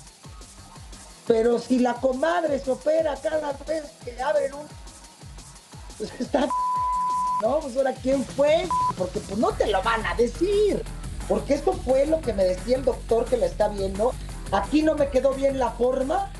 [1.27, 4.65] Pero si la comadre se opera cada vez que abren un...
[5.97, 6.47] Pues está...
[7.41, 10.81] No, pues ahora quién fue, porque pues no te lo van a decir.
[11.27, 14.13] Porque esto fue lo que me decía el doctor que la está viendo.
[14.51, 16.31] Aquí no me quedó bien la forma.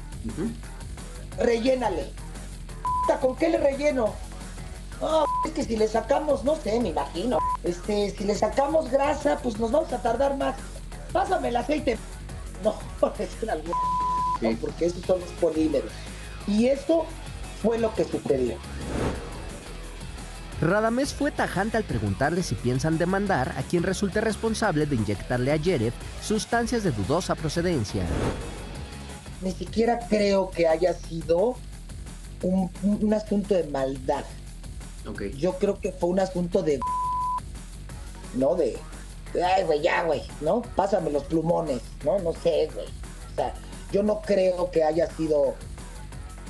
[1.38, 2.12] Rellénale.
[3.22, 4.14] ¿Con qué le relleno?
[5.02, 7.40] No, es que si le sacamos, no sé, me imagino.
[7.64, 10.56] Este, si le sacamos grasa, pues nos vamos a tardar más.
[11.12, 11.98] pásame el aceite.
[12.64, 12.76] No,
[13.20, 14.58] es una ¿no?
[14.60, 15.92] porque esos son los polímeros.
[16.48, 17.06] Y esto
[17.62, 18.56] fue lo que sucedió.
[20.62, 25.58] Radamés fue tajante al preguntarle si piensan demandar a quien resulte responsable de inyectarle a
[25.58, 28.04] Jared sustancias de dudosa procedencia.
[29.42, 31.56] Ni siquiera creo que haya sido
[32.42, 34.24] un, un asunto de maldad.
[35.38, 36.80] Yo creo que fue un asunto de...
[38.34, 38.56] ¿No?
[38.56, 38.78] De...
[39.34, 40.62] de, Ay, güey, ya, güey, ¿no?
[40.76, 42.18] Pásame los plumones, ¿no?
[42.20, 42.88] No sé, güey.
[42.88, 43.54] O sea,
[43.92, 45.56] yo no creo que haya sido...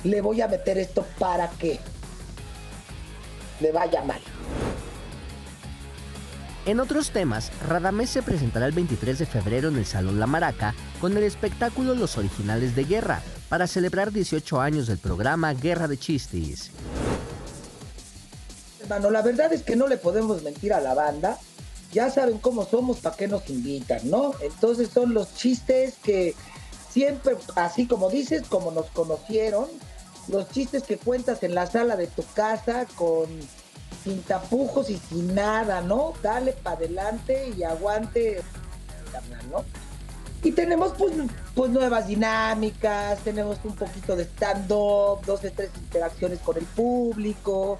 [0.04, 1.80] Le voy a meter esto para que
[3.60, 4.20] le vaya mal.
[6.66, 10.74] En otros temas, Radamés se presentará el 23 de febrero en el Salón La Maraca
[11.00, 15.96] con el espectáculo Los Originales de Guerra para celebrar 18 años del programa Guerra de
[15.96, 16.72] Chistes.
[18.80, 21.38] Hermano, la verdad es que no le podemos mentir a la banda.
[21.92, 24.32] Ya saben cómo somos, para qué nos invitan, ¿no?
[24.42, 26.34] Entonces son los chistes que
[26.90, 29.66] siempre, así como dices, como nos conocieron,
[30.28, 33.26] los chistes que cuentas en la sala de tu casa con
[34.02, 36.12] sin tapujos y sin nada, ¿no?
[36.22, 38.42] Dale para adelante y aguante.
[40.42, 41.12] Y tenemos pues,
[41.54, 47.78] pues nuevas dinámicas, tenemos un poquito de stand-up, dos o tres interacciones con el público.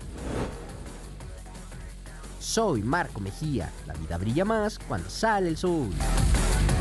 [2.41, 3.71] Soy Marco Mejía.
[3.87, 5.91] La vida brilla más cuando sale el sol.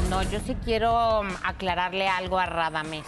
[0.09, 3.05] No, yo sí quiero um, aclararle algo a Radamés.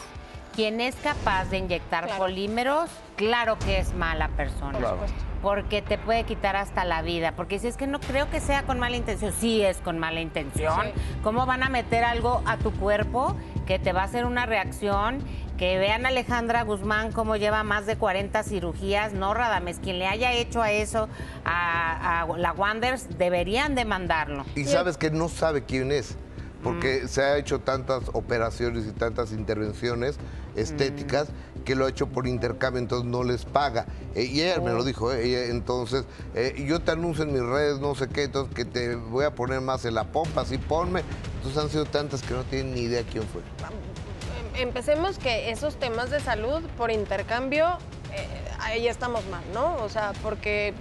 [0.57, 4.79] Quien es capaz de inyectar polímeros, claro que es mala persona.
[4.79, 4.97] Claro.
[5.43, 7.33] Porque te puede quitar hasta la vida.
[7.33, 10.19] Porque si es que no creo que sea con mala intención, sí es con mala
[10.19, 10.87] intención.
[11.21, 15.19] ¿Cómo van a meter algo a tu cuerpo que te va a hacer una reacción?
[15.59, 19.13] Que vean a Alejandra Guzmán cómo lleva más de 40 cirugías.
[19.13, 21.07] No, Radames, quien le haya hecho a eso
[21.45, 24.43] a, a la Wanders, deberían demandarlo.
[24.55, 26.17] Y sabes que no sabe quién es,
[26.63, 30.17] porque se ha hecho tantas operaciones y tantas intervenciones
[30.57, 31.29] estéticas
[31.65, 33.85] que lo ha hecho por intercambio, entonces no les paga.
[34.15, 37.41] Eh, y ella me lo dijo, eh, ella, entonces, eh, yo te anuncio en mis
[37.43, 40.57] redes, no sé qué, entonces que te voy a poner más en la pompa, así
[40.57, 41.01] ponme.
[41.37, 43.41] Entonces han sido tantas que no tienen ni idea quién fue.
[43.41, 47.77] Em- Empecemos que esos temas de salud por intercambio,
[48.11, 48.25] eh,
[48.67, 49.75] ahí estamos mal, ¿no?
[49.83, 50.73] O sea, porque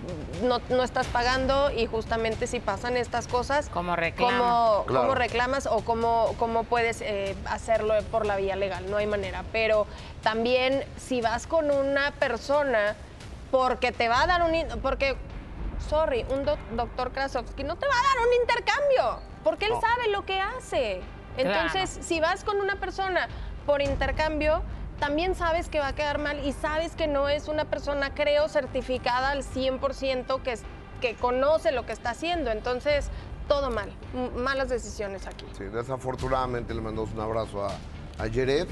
[0.43, 4.41] no, no estás pagando y justamente si pasan estas cosas, ¿Cómo reclamas?
[4.41, 5.03] ¿cómo, Claro.
[5.03, 8.91] cómo reclamas o cómo, cómo puedes eh, hacerlo por la vía legal?
[8.91, 9.45] No hay manera.
[9.53, 9.87] Pero
[10.23, 12.97] también si vas con una persona
[13.51, 14.81] porque te va a dar un...
[14.81, 15.17] Porque,
[15.89, 19.81] sorry, un doc- doctor Krasovsky no te va a dar un intercambio, porque él No.
[19.81, 21.01] sabe lo que hace.
[21.37, 22.07] Entonces, Claro.
[22.09, 23.29] si vas con una persona
[23.65, 24.63] por intercambio,
[24.99, 28.49] también sabes que va a quedar mal y sabes que no es una persona, creo,
[28.49, 30.59] certificada al 100% que,
[31.01, 32.51] que conoce lo que está haciendo.
[32.51, 33.11] Entonces,
[33.49, 33.93] todo mal.
[34.37, 35.47] Malas decisiones aquí.
[35.57, 37.71] Sí, desafortunadamente le mandamos un abrazo a,
[38.19, 38.67] a Jared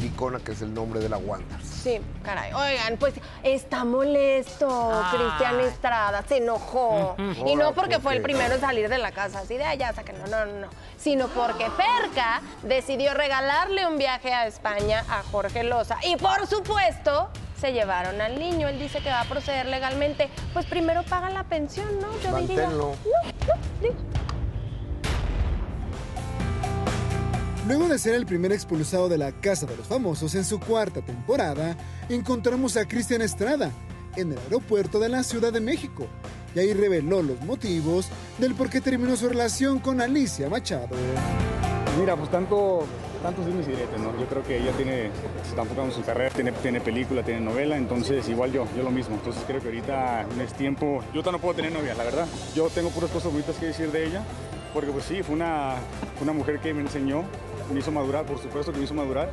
[0.00, 1.58] Licona, que es el nombre de la Wanda.
[1.62, 2.52] Sí, caray.
[2.52, 5.18] Oigan, pues está molesto Ay.
[5.18, 7.16] Cristian Estrada, se enojó.
[7.46, 9.92] Y no porque ¿por fue el primero en salir de la casa, así de allá,
[9.92, 10.26] sáquenlo.
[10.26, 10.68] No, no, no.
[10.96, 15.98] Sino porque Ferca decidió regalarle un viaje a España a Jorge Loza.
[16.04, 17.28] Y por supuesto,
[17.60, 18.68] se llevaron al niño.
[18.68, 20.28] Él dice que va a proceder legalmente.
[20.52, 22.08] Pues primero paga la pensión, ¿no?
[22.20, 22.68] Yo diría.
[22.68, 22.94] No, no,
[23.80, 23.94] digo.
[27.68, 31.02] Luego de ser el primer expulsado de la Casa de los Famosos en su cuarta
[31.02, 31.76] temporada,
[32.08, 33.70] encontramos a Cristian Estrada
[34.16, 36.06] en el aeropuerto de la Ciudad de México.
[36.54, 40.96] Y ahí reveló los motivos del por qué terminó su relación con Alicia Machado.
[42.00, 42.86] Mira, pues tanto,
[43.22, 44.18] tantos dimes y ¿no?
[44.18, 45.10] Yo creo que ella tiene,
[45.46, 48.90] está enfocando en su carrera, tiene, tiene película, tiene novela, entonces igual yo, yo lo
[48.90, 49.16] mismo.
[49.16, 52.26] Entonces creo que ahorita no es tiempo, yo no puedo tener novia, la verdad.
[52.54, 54.22] Yo tengo puras cosas bonitas que decir de ella,
[54.72, 55.74] porque pues sí, fue una,
[56.22, 57.24] una mujer que me enseñó,
[57.72, 59.30] me hizo madurar, por supuesto que me hizo madurar,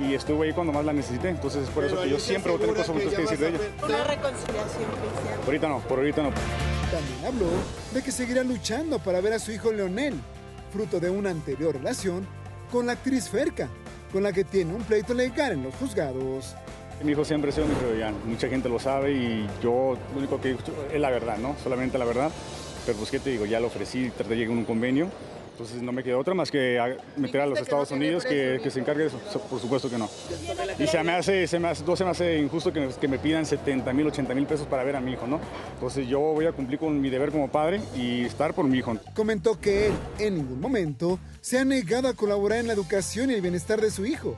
[0.00, 2.58] y estuve ahí cuando más la necesité, entonces es por eso que yo siempre voy
[2.58, 3.58] a tener cosas bonitas que decir de ella.
[3.84, 5.40] Una reconciliación, Cristian.
[5.46, 6.30] Ahorita no, por ahorita no.
[6.90, 7.46] También habló
[7.92, 10.14] de que seguirá luchando para ver a su hijo Leonel,
[10.72, 12.26] fruto de una anterior relación
[12.70, 13.68] con la actriz Ferca,
[14.12, 16.54] con la que tiene un pleito legal en los juzgados.
[17.02, 18.12] Mi hijo siempre ha sido mi prioridad.
[18.26, 20.60] Mucha gente lo sabe y yo lo único que digo
[20.92, 21.56] es la verdad, ¿no?
[21.62, 22.30] Solamente la verdad.
[22.84, 23.46] Pero pues, ¿qué te digo?
[23.46, 25.08] Ya lo ofrecí, traté de llegar a un convenio.
[25.60, 26.80] Entonces no me queda otra más que
[27.18, 29.20] meter a los Estados Unidos que, que se encargue de eso.
[29.30, 30.08] So- Por supuesto que no.
[30.78, 33.18] Y se me hace, se me hace, no se me hace injusto que, que me
[33.18, 35.38] pidan 70 mil, 80 mil pesos para ver a mi hijo, ¿no?
[35.74, 38.96] Entonces yo voy a cumplir con mi deber como padre y estar por mi hijo.
[39.14, 43.34] Comentó que él en ningún momento se ha negado a colaborar en la educación y
[43.34, 44.36] el bienestar de su hijo,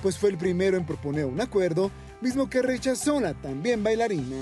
[0.00, 1.90] pues fue el primero en proponer un acuerdo,
[2.22, 4.36] mismo que rechazó la también bailarina.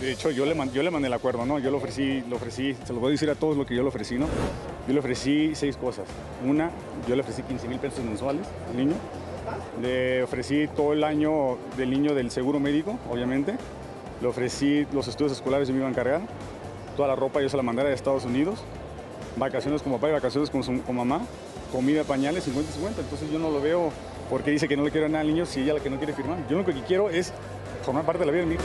[0.00, 1.58] De hecho, yo le, yo le mandé el acuerdo, ¿no?
[1.58, 3.82] Yo lo ofrecí, lo ofrecí, se lo voy a decir a todos lo que yo
[3.82, 4.26] le ofrecí, ¿no?
[4.88, 6.06] Yo le ofrecí seis cosas.
[6.46, 6.70] Una,
[7.06, 8.94] yo le ofrecí 15 mil pesos mensuales al niño.
[9.82, 13.56] Le ofrecí todo el año del niño del seguro médico, obviamente.
[14.22, 16.22] Le ofrecí los estudios escolares, yo me iba a encargar.
[16.96, 18.60] Toda la ropa yo se la mandara de Estados Unidos.
[19.36, 21.20] Vacaciones con papá y vacaciones con, mamá.
[21.70, 23.00] Comida, pañales, 50-50.
[23.00, 23.92] Entonces yo no lo veo
[24.30, 26.14] porque dice que no le quiero nada al niño si ella la que no quiere
[26.14, 26.38] firmar.
[26.48, 27.34] Yo lo que quiero es
[27.82, 28.64] formar parte de la vida de mi hijo.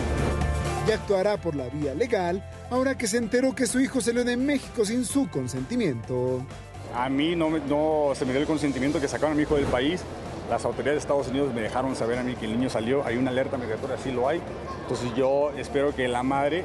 [0.87, 4.37] Y actuará por la vía legal ahora que se enteró que su hijo salió de
[4.37, 6.41] México sin su consentimiento.
[6.93, 9.55] A mí no, me- no se me dio el consentimiento que sacaron a mi hijo
[9.55, 10.01] del país.
[10.49, 13.03] Las autoridades de Estados Unidos me dejaron saber a mí que el niño salió.
[13.03, 14.39] Hay una alerta migratoria, sí lo hay.
[14.83, 16.63] Entonces yo espero que la madre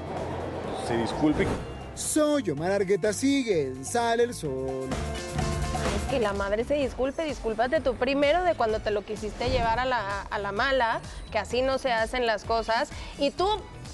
[0.87, 1.47] se disculpe.
[1.95, 4.89] Soy Omar Argueta, sigue en Sale el Sol.
[5.97, 9.79] Es que la madre se disculpe, discúlpate tú primero de cuando te lo quisiste llevar
[9.81, 11.01] a la, a la mala,
[11.33, 12.91] que así no se hacen las cosas.
[13.19, 13.47] Y tú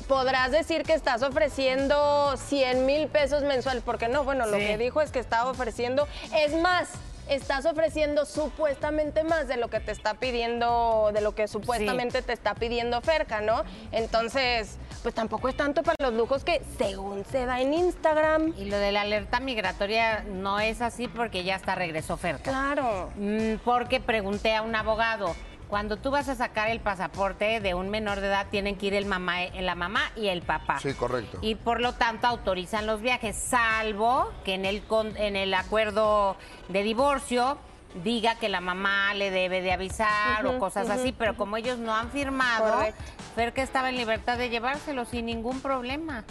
[0.06, 5.00] podrás decir que estás ofreciendo 100 mil pesos mensual, porque no, bueno, lo que dijo
[5.00, 6.90] es que estaba ofreciendo, es más.
[7.28, 12.32] Estás ofreciendo supuestamente más de lo que te está pidiendo, de lo que supuestamente te
[12.32, 13.64] está pidiendo Ferca, ¿no?
[13.90, 18.54] Entonces, pues tampoco es tanto para los lujos que según se da en Instagram.
[18.56, 22.48] Y lo de la alerta migratoria no es así porque ya hasta regresó Ferca.
[22.48, 23.10] Claro.
[23.16, 25.34] Mm, porque pregunté a un abogado.
[25.68, 28.94] Cuando tú vas a sacar el pasaporte de un menor de edad, tienen que ir
[28.94, 30.78] el mamá, la mamá y el papá.
[30.78, 31.38] Sí, correcto.
[31.42, 34.84] Y por lo tanto autorizan los viajes, salvo que en el,
[35.16, 36.36] en el acuerdo
[36.68, 37.58] de divorcio
[38.04, 41.94] diga que la mamá le debe de avisar o cosas así, pero como ellos no
[41.94, 43.02] han firmado, Correcto.
[43.34, 46.24] Ferca estaba en libertad de llevárselo sin ningún problema.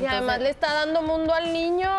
[0.00, 1.90] Y además le está dando mundo al niño.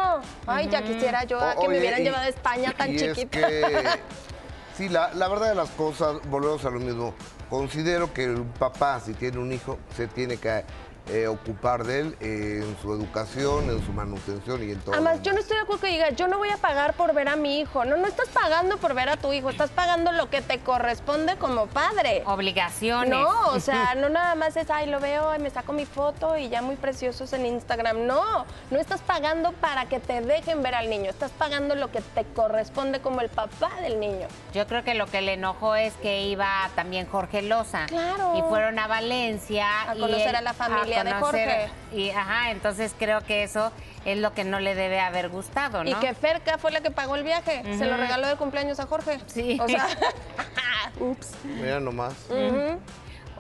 [0.48, 3.40] Ay, ya quisiera yo a que me hubieran y- llevado a España tan y chiquita.
[3.40, 4.00] Es que,
[4.78, 7.14] sí, la, la verdad de las cosas, volvemos a lo mismo.
[7.50, 10.64] Considero que el papá, si tiene un hijo, se tiene que
[11.12, 14.94] eh, ocupar de él eh, en su educación, en su manutención y en todo.
[14.96, 17.28] Además, yo no estoy de acuerdo que diga, yo no voy a pagar por ver
[17.28, 17.86] a mi hijo.
[17.86, 21.36] No, no estás pagando por ver a tu hijo, estás pagando lo que te corresponde
[21.38, 22.24] como padre.
[22.26, 23.10] Obligaciones.
[23.10, 26.50] No, o sea, no nada más es, ay, lo veo me saco mi foto y
[26.50, 28.06] ya muy preciosos en Instagram.
[28.06, 32.02] No, no estás pagando para que te dejen ver al niño, estás pagando lo que
[32.02, 34.28] te corresponde como el papá del niño.
[34.54, 37.86] Yo creo que lo que le enojó es que iba también Jorge Loza.
[37.88, 38.36] Claro.
[38.38, 39.90] Y fueron a Valencia.
[39.90, 41.68] A y conocer él- a la familia de Jorge.
[41.94, 43.72] Y ajá, entonces creo que eso
[44.06, 45.90] es lo que no le debe haber gustado, ¿no?
[45.90, 48.88] Y que Ferca fue la que pagó el viaje, se lo regaló de cumpleaños a
[48.88, 49.20] Jorge.
[49.28, 49.58] Sí.
[49.62, 49.88] O sea,
[51.00, 51.32] ups.
[51.44, 52.14] Mira nomás.
[52.30, 52.80] Ujú.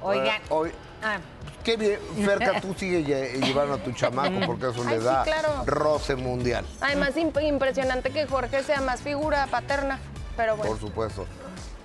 [0.02, 0.42] Oigan.
[0.50, 0.72] Hoy,
[1.04, 1.18] Ah.
[1.64, 5.06] qué bien, Ferca, tú sigues lle- llevando a tu chamaco porque eso Ay, le sí,
[5.06, 5.64] da claro.
[5.66, 10.00] roce mundial, Además, imp- impresionante que Jorge sea más figura paterna.
[10.38, 11.26] Pero bueno, por supuesto.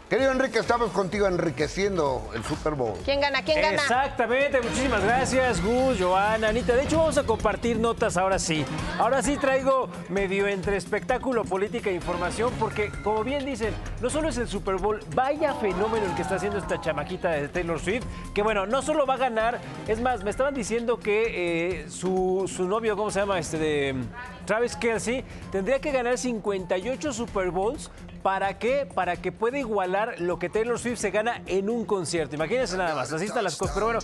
[0.08, 2.96] Querido Enrique, estamos contigo enriqueciendo el Super Bowl.
[3.04, 3.42] ¿quién gana?
[3.42, 3.74] ¿Quién gana?
[3.74, 6.76] Exactamente, muchísimas gracias, Gus, Joana, Anita.
[6.76, 8.64] De hecho, vamos a compartir notas ahora sí.
[9.00, 14.28] Ahora sí traigo medio entre espectáculo, política e información, porque como bien dicen, no solo
[14.28, 18.04] es el Super Bowl, vaya fenómeno el que está haciendo esta chamaquita de Taylor Swift,
[18.32, 22.48] que bueno, no solo va a ganar, es más, me estaban diciendo que eh, su,
[22.54, 23.40] su novio, ¿cómo se llama?
[23.40, 23.96] Este de
[24.46, 27.90] Travis Kelsey, tendría que ganar 58 Super Bowls
[28.26, 28.88] ¿Para qué?
[28.92, 32.34] Para que pueda igualar lo que Taylor Swift se gana en un concierto.
[32.34, 33.74] Imagínense nada más, así están las cosas.
[33.74, 34.00] Pero bueno,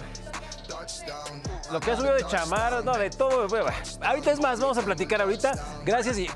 [1.70, 3.48] lo que ha subido de chamar, no, de todo.
[3.48, 3.66] bueno,
[4.00, 5.52] ahorita es más, vamos a platicar ahorita.
[5.84, 6.28] Gracias y,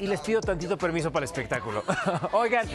[0.00, 1.82] les pido tantito permiso para el espectáculo.
[2.32, 2.66] Oigan,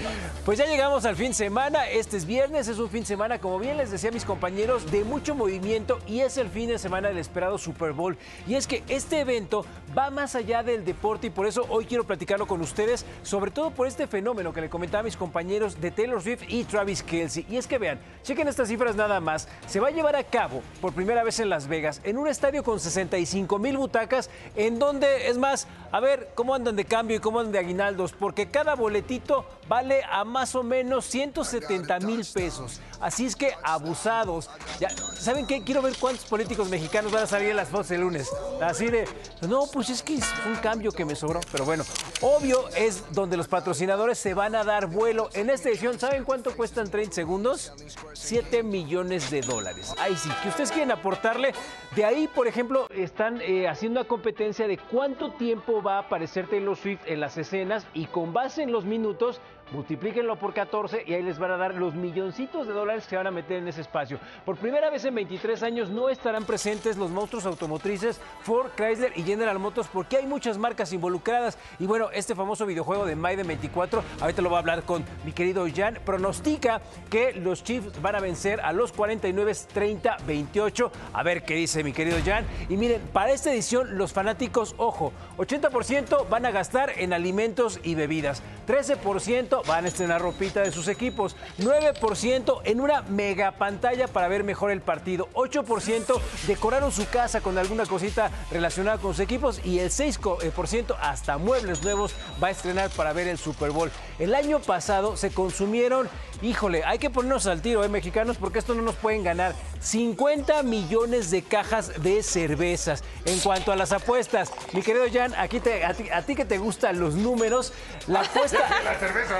[0.45, 1.89] pues ya llegamos al fin de semana.
[1.89, 5.03] Este es viernes, es un fin de semana, como bien les decía mis compañeros, de
[5.03, 8.17] mucho movimiento y es el fin de semana del esperado Super Bowl.
[8.47, 9.65] Y es que este evento
[9.97, 13.71] va más allá del deporte y por eso hoy quiero platicarlo con ustedes, sobre todo
[13.71, 17.45] por este fenómeno que le comentaba a mis compañeros de Taylor Swift y Travis Kelsey.
[17.49, 19.47] Y es que vean, chequen estas cifras nada más.
[19.67, 22.63] Se va a llevar a cabo por primera vez en Las Vegas, en un estadio
[22.63, 27.19] con 65 mil butacas, en donde, es más, a ver cómo andan de cambio y
[27.19, 32.81] cómo andan de aguinaldos, porque cada boletito vale a más o menos 170 mil pesos.
[32.99, 34.49] Así es que abusados.
[34.81, 35.63] Ya, ¿Saben qué?
[35.63, 38.29] Quiero ver cuántos políticos mexicanos van a salir en las fotos el lunes.
[38.61, 39.07] Así de,
[39.47, 41.39] no, pues es que es un cambio que me sobró.
[41.53, 41.85] Pero bueno,
[42.19, 45.29] obvio es donde los patrocinadores se van a dar vuelo.
[45.33, 47.71] En esta edición, ¿saben cuánto cuestan 30 segundos?
[48.11, 49.95] 7 millones de dólares.
[49.99, 51.53] Ahí sí, que ustedes quieren aportarle.
[51.95, 56.49] De ahí, por ejemplo, están eh, haciendo una competencia de cuánto tiempo va a aparecer
[56.49, 59.39] Taylor Swift en las escenas y con base en los minutos
[59.71, 63.27] multiplíquenlo por 14 y ahí les van a dar los milloncitos de dólares que van
[63.27, 64.19] a meter en ese espacio.
[64.45, 69.23] Por primera vez en 23 años no estarán presentes los monstruos automotrices Ford, Chrysler y
[69.23, 71.57] General Motors porque hay muchas marcas involucradas.
[71.79, 75.31] Y bueno, este famoso videojuego de Maiden 24, ahorita lo voy a hablar con mi
[75.31, 80.91] querido Jan, pronostica que los Chiefs van a vencer a los 49 30-28.
[81.13, 82.45] A ver qué dice mi querido Jan.
[82.69, 87.95] Y miren, para esta edición los fanáticos, ojo, 80% van a gastar en alimentos y
[87.95, 94.27] bebidas, 13% van a estrenar ropita de sus equipos, 9% en una mega pantalla para
[94.27, 99.61] ver mejor el partido, 8% decoraron su casa con alguna cosita relacionada con sus equipos
[99.63, 103.91] y el 6% hasta muebles nuevos va a estrenar para ver el Super Bowl.
[104.19, 106.09] El año pasado se consumieron,
[106.41, 108.37] híjole, hay que ponernos al tiro, ¿eh, mexicanos?
[108.37, 109.53] Porque esto no nos pueden ganar.
[109.81, 113.03] 50 millones de cajas de cervezas.
[113.25, 116.45] En cuanto a las apuestas, mi querido Jan, aquí te, a, ti, a ti que
[116.45, 117.73] te gustan los números,
[118.07, 118.59] la apuesta...
[118.83, 119.35] La cerveza.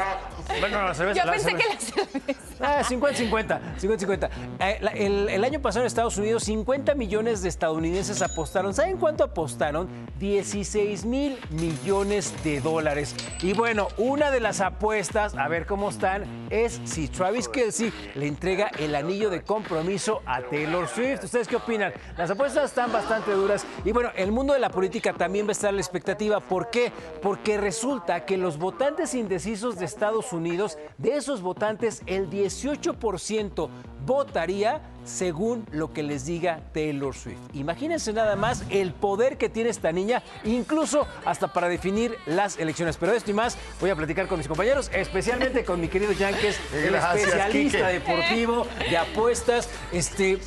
[0.59, 1.19] Bueno, la cerveza.
[1.19, 1.69] Yo la pensé cerveza.
[1.69, 2.39] que la cerveza.
[2.59, 4.29] Ah, 50-50, 50-50.
[4.59, 8.73] Eh, el, el año pasado en Estados Unidos, 50 millones de estadounidenses apostaron.
[8.73, 9.89] ¿Saben cuánto apostaron?
[10.19, 13.15] 16 mil millones de dólares.
[13.41, 18.27] Y bueno, una de las apuestas, a ver cómo están, es si Travis Kelsey le
[18.27, 21.25] entrega el anillo de compromiso a Taylor Swift.
[21.25, 21.91] ¿Ustedes qué opinan?
[22.17, 23.65] Las apuestas están bastante duras.
[23.84, 26.39] Y bueno, el mundo de la política también va a estar a la expectativa.
[26.39, 26.93] ¿Por qué?
[27.21, 33.69] Porque resulta que los votantes indecisos de Estados Unidos, de esos votantes, el 18%
[34.06, 37.39] votaría según lo que les diga Taylor Swift.
[37.54, 42.97] Imagínense nada más el poder que tiene esta niña, incluso hasta para definir las elecciones.
[42.97, 46.14] Pero de esto y más voy a platicar con mis compañeros, especialmente con mi querido
[46.18, 47.93] Jan, que es el Gracias, especialista Quique.
[47.93, 49.70] deportivo de apuestas.
[49.91, 50.39] Este,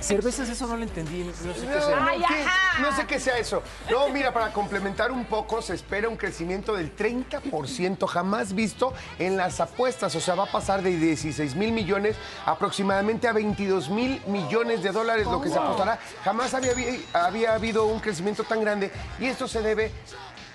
[0.00, 1.22] cervezas, eso no lo entendí.
[1.22, 2.00] No sé qué sea.
[2.00, 2.82] no, ¿qué?
[2.82, 3.62] No sé qué sea eso.
[3.90, 9.36] No, mira, para complementar un poco, se espera un crecimiento del 30% jamás visto en
[9.36, 10.14] las apuestas.
[10.16, 14.90] O sea, va a pasar de 16 mil millones aproximadamente a 22 mil millones de
[14.90, 15.98] dólares, lo que se apostará.
[16.24, 16.72] Jamás había,
[17.12, 19.92] había habido un crecimiento tan grande y esto se debe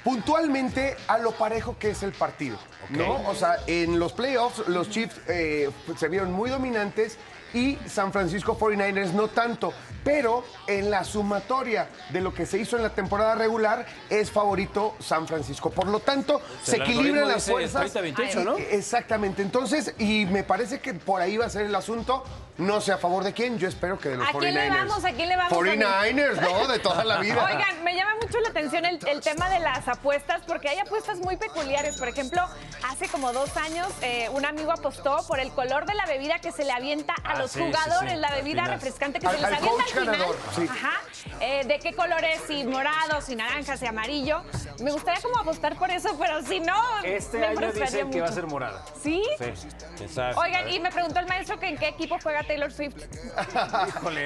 [0.03, 2.57] puntualmente a lo parejo que es el partido.
[2.91, 3.27] ¿no?
[3.27, 7.17] O sea, en los playoffs los Chiefs eh, se vieron muy dominantes
[7.56, 9.74] y San Francisco 49ers no tanto.
[10.03, 14.95] Pero en la sumatoria de lo que se hizo en la temporada regular es favorito
[14.99, 15.72] San Francisco.
[15.72, 17.95] Por lo tanto, se el equilibran las fuerzas.
[17.95, 18.58] 30-28, ¿no?
[18.58, 19.41] Exactamente.
[19.41, 22.24] Entonces, y me parece que por ahí va a ser el asunto.
[22.58, 24.39] No sé a favor de quién, yo espero que de los ¿A 49ers.
[24.39, 25.03] quién le vamos?
[25.06, 25.51] ¿A quién le vamos?
[25.51, 26.68] 49ers, ¿no?
[26.68, 27.43] De toda la vida.
[27.43, 31.20] Oigan, me llama mucho la atención el, el tema de las apuestas, porque hay apuestas
[31.20, 31.97] muy peculiares.
[31.97, 32.41] Por ejemplo,
[32.89, 36.53] hace como dos años, eh, un amigo apostó por el color de la bebida que
[36.53, 39.41] se le avienta a Ah, los sí, jugadores, sí, la bebida refrescante que Al- se
[39.41, 40.16] les al avienta coach al final.
[40.16, 40.68] ganador, sí.
[40.72, 41.01] Ajá.
[41.41, 42.39] Eh, ¿De qué colores?
[42.47, 44.43] Si morado, si naranja, si amarillo.
[44.82, 48.28] Me gustaría como apostar por eso, pero si no, Este me año dicen que va
[48.28, 48.86] a ser morada.
[49.01, 49.22] ¿Sí?
[49.38, 49.68] Sí,
[50.03, 50.39] exacto.
[50.39, 52.95] Oigan, y me preguntó el maestro que en qué equipo juega Taylor Swift.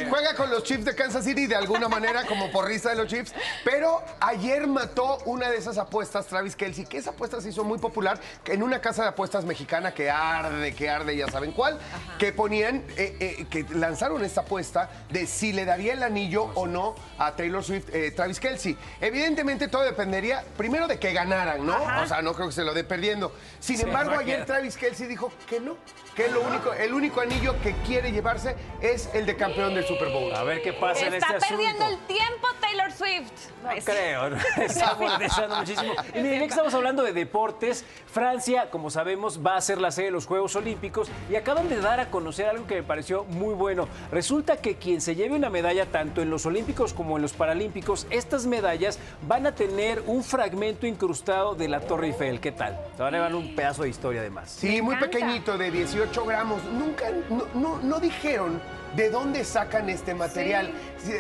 [0.10, 3.34] Juega con los Chiefs de Kansas City de alguna manera como porrista de los Chiefs,
[3.64, 7.78] pero ayer mató una de esas apuestas Travis Kelsey, que esa apuesta se hizo muy
[7.78, 11.80] popular en una casa de apuestas mexicana que arde, que arde, ya saben cuál,
[12.18, 16.68] que ponían, eh, eh, que lanzaron esta apuesta de si le daría el anillo o
[16.68, 18.78] no a Taylor Swift, eh, Travis Kelsey.
[19.02, 21.74] Evidentemente todo dependería primero de que ganaran, ¿no?
[21.76, 22.02] Ajá.
[22.04, 23.34] O sea, no creo que se lo dé perdiendo.
[23.60, 24.46] Sin Sí, embargo, ayer.
[24.46, 25.78] Travis Kelsey dijo que no,
[26.20, 30.10] que lo único, el único anillo que quiere llevarse es el de campeón del Super
[30.10, 30.36] Bowl.
[30.36, 32.02] A ver qué pasa en Está este perdiendo asunto.
[32.02, 33.32] el tiempo Taylor Swift.
[33.64, 34.38] No creo, ¿no?
[34.64, 35.94] está monetizando muchísimo.
[36.14, 39.92] Y miren, ya que estamos hablando de deportes, Francia, como sabemos, va a ser la
[39.92, 43.24] sede de los Juegos Olímpicos y acaban de dar a conocer algo que me pareció
[43.24, 43.88] muy bueno.
[44.12, 48.08] Resulta que quien se lleve una medalla tanto en los Olímpicos como en los Paralímpicos,
[48.10, 52.42] estas medallas van a tener un fragmento incrustado de la Torre Eiffel.
[52.42, 52.78] ¿Qué tal?
[52.98, 54.50] Te van a llevar un pedazo de historia además.
[54.52, 56.64] Sí, muy pequeñito, de 18 gramos.
[56.66, 58.62] Nunca, no, no- no dijeron
[58.96, 60.72] de dónde sacan este material.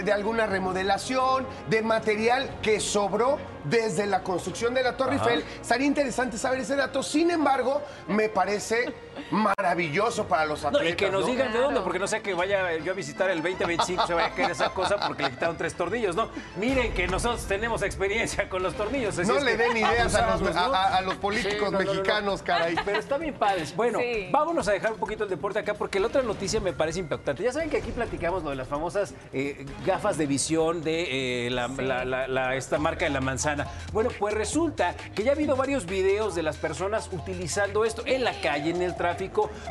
[0.03, 5.29] De alguna remodelación, de material que sobró desde la construcción de la Torre Ajá.
[5.29, 5.45] Eiffel.
[5.61, 7.03] Estaría interesante saber ese dato.
[7.03, 8.93] Sin embargo, me parece
[9.31, 10.89] maravilloso para los No, atletas.
[10.93, 11.27] y que nos ¿no?
[11.27, 14.27] digan de dónde, porque no sé que vaya yo a visitar el 2025, se vaya
[14.27, 16.29] a caer esa cosa porque le quitaron tres tornillos, ¿no?
[16.57, 19.17] Miren que nosotros tenemos experiencia con los tornillos.
[19.17, 20.73] así No es le den ideas a los- abusamos, ¿no?
[20.75, 22.75] a- a los políticos mexicanos, caray.
[22.85, 23.75] Pero está bien padres.
[23.75, 24.29] Bueno, Sí.
[24.31, 27.43] vámonos a dejar un poquito el deporte acá porque la otra noticia me parece impactante.
[27.43, 31.49] Ya saben que aquí platicamos lo de las famosas eh, gafas de visión de eh,
[31.49, 33.67] la, la- la- la- esta marca de la manzana.
[33.93, 38.23] Bueno, pues resulta que ya ha habido varios videos de las personas utilizando esto en
[38.23, 39.18] la calle, en el tráfico,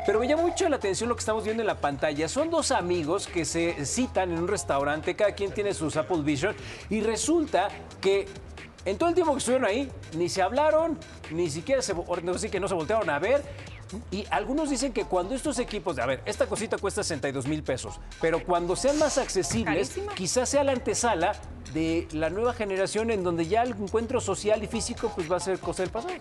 [0.05, 2.29] pero me llama mucho la atención lo que estamos viendo en la pantalla.
[2.29, 6.55] Son dos amigos que se citan en un restaurante, cada quien tiene sus Apple Vision,
[6.91, 7.69] y resulta
[8.01, 8.27] que
[8.85, 10.99] En todo el tiempo que estuvieron ahí, ni se hablaron,
[11.31, 13.43] ni siquiera se, no sé, que no se voltearon a ver.
[14.11, 17.63] Y algunos dicen que cuando estos equipos, de, a ver, esta cosita cuesta 62 mil
[17.63, 20.15] pesos, pero cuando sean más accesibles, Carísima.
[20.15, 21.33] quizás sea la antesala
[21.73, 25.41] de la nueva generación en donde ya el encuentro social y físico pues va a
[25.41, 26.15] ser cosa del pasado.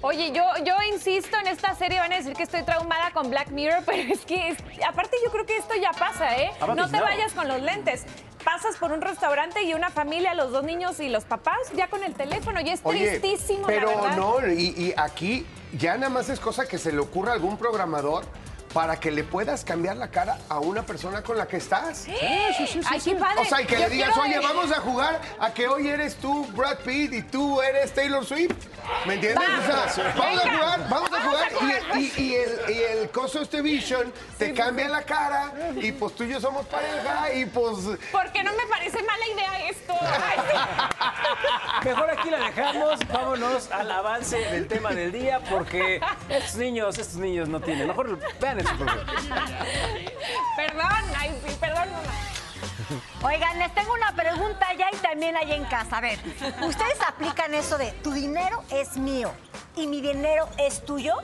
[0.00, 3.50] Oye, yo, yo insisto en esta serie, van a decir que estoy traumada con Black
[3.50, 4.58] Mirror, pero es que, es-
[4.88, 6.50] aparte yo creo que esto ya pasa, ¿eh?
[6.74, 8.04] No te vayas con los lentes.
[8.44, 12.04] Pasas por un restaurante y una familia, los dos niños y los papás, ya con
[12.04, 14.16] el teléfono, y es Oye, tristísimo, pero la verdad.
[14.16, 15.46] no, y, y aquí
[15.78, 18.24] ya nada más es cosa que se le ocurra a algún programador
[18.74, 22.06] para que le puedas cambiar la cara a una persona con la que estás.
[22.08, 23.40] Ay, qué padre.
[23.42, 25.88] O sea, y que Yo le digas, quiero- oye, vamos a jugar a que hoy
[25.88, 28.56] eres tú Brad Pitt y tú eres Taylor Swift.
[29.06, 29.48] ¿Me entiendes?
[29.48, 29.84] Va.
[29.86, 31.44] O sea, vamos a jugar, vamos a jugar.
[31.52, 31.98] a jugar.
[31.98, 36.14] Y, y- y el, y el coso este Vision te cambia la cara y pues
[36.16, 37.78] tú y yo somos pareja y pues...
[38.10, 39.94] Porque no me parece mala idea esto.
[40.00, 41.84] Ay, sí.
[41.88, 47.16] Mejor aquí la dejamos, vámonos al avance del tema del día, porque estos niños, estos
[47.16, 47.86] niños no tienen.
[47.88, 48.63] Mejor vean.
[50.56, 52.14] Perdón, ay, perdón, mamá.
[53.22, 55.98] Oigan, les tengo una pregunta ya y también ahí en casa.
[55.98, 56.18] A ver,
[56.62, 59.32] ¿ustedes aplican eso de tu dinero es mío
[59.76, 61.14] y mi dinero es tuyo?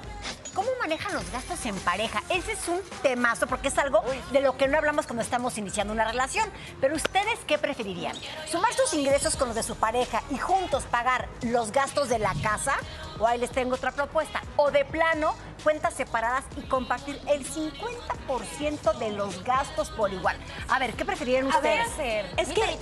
[0.54, 2.22] ¿Cómo manejan los gastos en pareja?
[2.28, 5.92] Ese es un temazo porque es algo de lo que no hablamos cuando estamos iniciando
[5.92, 6.50] una relación.
[6.80, 8.16] Pero ustedes, ¿qué preferirían?
[8.50, 12.34] ¿Sumar sus ingresos con los de su pareja y juntos pagar los gastos de la
[12.42, 12.74] casa?
[13.20, 14.40] O ahí les tengo otra propuesta.
[14.56, 20.36] O de plano, cuentas separadas y compartir el 50% de los gastos por igual.
[20.68, 22.26] A ver, ¿qué preferirían A ver, ustedes?
[22.36, 22.78] es que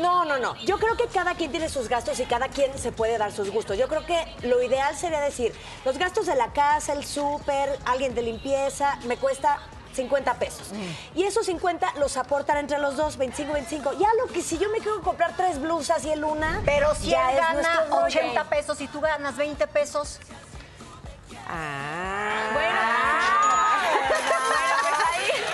[0.00, 0.56] no, no, no.
[0.64, 3.50] Yo creo que cada quien tiene sus gastos y cada quien se puede dar sus
[3.50, 3.76] gustos.
[3.76, 8.14] Yo creo que lo ideal sería decir, los gastos de la casa, el súper, alguien
[8.14, 9.58] de limpieza, me cuesta
[9.94, 10.68] 50 pesos.
[11.14, 13.92] Y esos 50 los aportan entre los dos, 25, 25.
[13.92, 17.08] Ya lo que si yo me quiero comprar tres blusas y el una, Pero si
[17.08, 18.06] ya él gana nuestro rollo.
[18.06, 20.20] 80 pesos y tú ganas 20 pesos.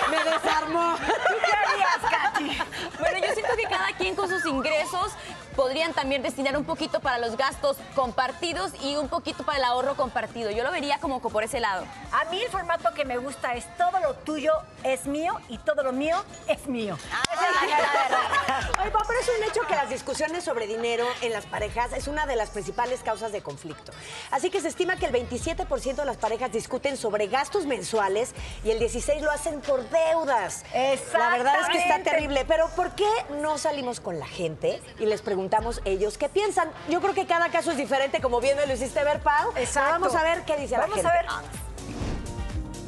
[0.09, 0.95] Me desarmó.
[0.97, 2.57] ¿Tú qué harías, Katy?
[2.99, 5.11] Bueno, yo siento que cada quien con sus ingresos
[5.59, 9.97] podrían también destinar un poquito para los gastos compartidos y un poquito para el ahorro
[9.97, 10.51] compartido.
[10.51, 11.83] Yo lo vería como por ese lado.
[12.13, 14.53] A mí el formato que me gusta es todo lo tuyo
[14.85, 16.15] es mío y todo lo mío
[16.47, 16.97] es mío.
[18.81, 22.07] Oye, pa, pero es un hecho que las discusiones sobre dinero en las parejas es
[22.07, 23.91] una de las principales causas de conflicto.
[24.31, 28.33] Así que se estima que el 27% de las parejas discuten sobre gastos mensuales
[28.63, 30.63] y el 16% lo hacen por deudas.
[30.73, 32.45] La verdad es que está terrible.
[32.47, 33.09] Pero ¿por qué
[33.41, 35.48] no salimos con la gente y les preguntamos
[35.85, 36.69] ellos qué piensan?
[36.89, 39.51] Yo creo que cada caso es diferente, como bien me lo hiciste ver, Pau.
[39.55, 39.99] Exacto.
[39.99, 41.27] Vamos a ver qué dice Vamos la a gente.
[41.27, 41.59] ver.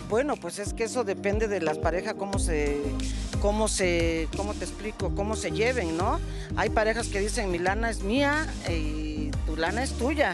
[0.10, 2.82] Bueno, pues es que eso depende de las parejas, cómo se,
[3.42, 6.20] cómo se, cómo te explico, cómo se lleven, ¿no?
[6.58, 10.34] Hay parejas que dicen mi lana es mía y tu lana es tuya,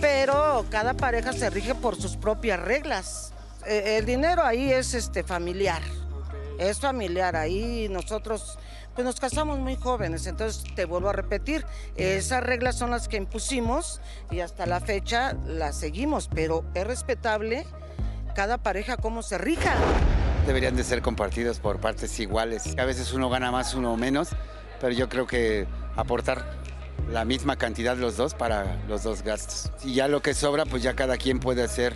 [0.00, 3.32] pero cada pareja se rige por sus propias reglas.
[3.66, 5.82] Eh, el dinero ahí es este familiar,
[6.60, 7.34] es familiar.
[7.34, 8.58] Ahí nosotros
[8.94, 11.64] pues nos casamos muy jóvenes, entonces te vuelvo a repetir,
[11.96, 14.00] esas reglas son las que impusimos
[14.30, 17.66] y hasta la fecha las seguimos, pero es respetable
[18.34, 19.74] cada pareja cómo se rija.
[20.46, 22.74] Deberían de ser compartidos por partes iguales.
[22.78, 24.30] A veces uno gana más, uno menos,
[24.80, 26.58] pero yo creo que aportar
[27.10, 29.70] la misma cantidad los dos para los dos gastos.
[29.84, 31.94] Y ya lo que sobra, pues ya cada quien puede hacer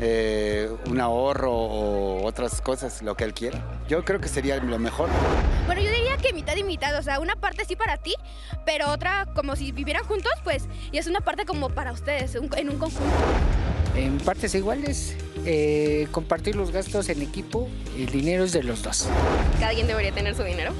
[0.00, 3.62] eh, un ahorro o otras cosas, lo que él quiera.
[3.88, 5.08] Yo creo que sería lo mejor.
[5.66, 8.14] Bueno, yo diría que mitad y mitad, o sea, una parte sí para ti,
[8.66, 12.50] pero otra como si vivieran juntos, pues, y es una parte como para ustedes, un-
[12.56, 13.14] en un conjunto.
[13.96, 15.16] En partes iguales,
[15.46, 17.68] eh, compartir los gastos en equipo,
[17.98, 19.08] el dinero es de los dos.
[19.60, 20.72] cada quien debería tener su dinero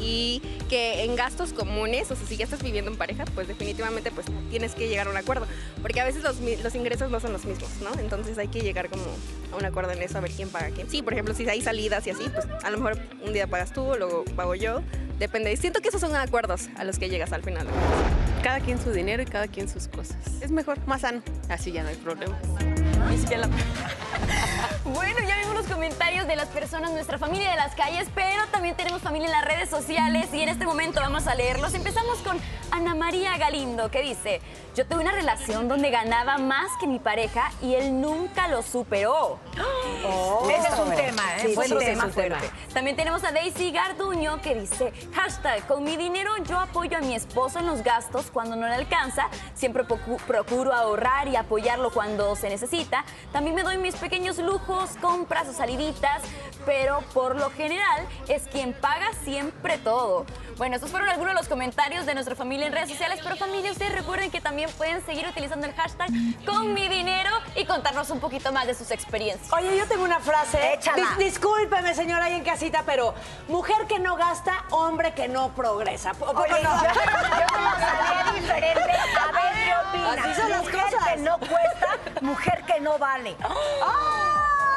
[0.00, 4.10] y que en gastos comunes, o sea, si ya estás viviendo en pareja, pues definitivamente
[4.10, 5.46] pues tienes que llegar a un acuerdo,
[5.82, 7.98] porque a veces los, ingresos no son los mismos, ¿no?
[8.00, 9.04] Entonces hay que llegar como
[9.52, 10.90] a un acuerdo en eso, a ver quién paga quién.
[10.90, 13.72] Sí, por ejemplo, si hay salidas y así, pues a lo mejor un día pagas
[13.72, 14.82] tú, luego pago yo,
[15.18, 15.56] depende.
[15.56, 17.66] Siento que esos son acuerdos a los que llegas al final.
[18.42, 20.16] Cada quien su dinero y cada quien sus cosas.
[20.40, 21.22] Es mejor, más sano.
[21.48, 22.38] Así ya no hay problema.
[24.84, 28.74] Bueno, ya vimos los comentarios de las personas, nuestra familia de las calles, pero también
[28.74, 31.74] tenemos familia en las redes sociales y en este momento vamos a leerlos.
[31.74, 32.38] Empezamos con
[32.70, 34.40] Ana María Galindo, que dice,
[34.74, 39.38] yo tuve una relación donde ganaba más que mi pareja y él nunca lo superó.
[40.48, 41.40] Ese es un tema, ¿eh?
[41.40, 42.50] Sí, sí, sí, tema, un fuerte.
[42.72, 47.14] También tenemos a Daisy Garduño que dice, hashtag, con mi dinero yo apoyo a mi
[47.14, 52.34] esposo en los gastos cuando no le alcanza, siempre procu- procuro ahorrar y apoyarlo cuando
[52.36, 52.87] se necesita.
[52.88, 56.22] Cita, también me doy mis pequeños lujos, compras o saliditas,
[56.64, 60.24] pero por lo general es quien paga siempre todo.
[60.56, 63.70] Bueno, estos fueron algunos de los comentarios de nuestra familia en redes sociales, pero familia,
[63.70, 66.08] ustedes recuerden que también pueden seguir utilizando el hashtag
[66.44, 69.52] con mi dinero y contarnos un poquito más de sus experiencias.
[69.52, 70.74] Oye, yo tengo una frase.
[70.74, 70.96] Échala.
[70.96, 73.14] Dis- discúlpeme, señora, ahí en casita, pero
[73.48, 76.12] mujer que no gasta, hombre que no progresa.
[76.14, 76.82] ¿Por qué Oye, no?
[76.82, 78.92] yo, yo te lo sabía diferente.
[78.92, 80.18] A ver, ¿qué opinas?
[80.18, 81.08] Así son las mujer cosas.
[81.08, 83.36] que no cuesta, mujer que no vale.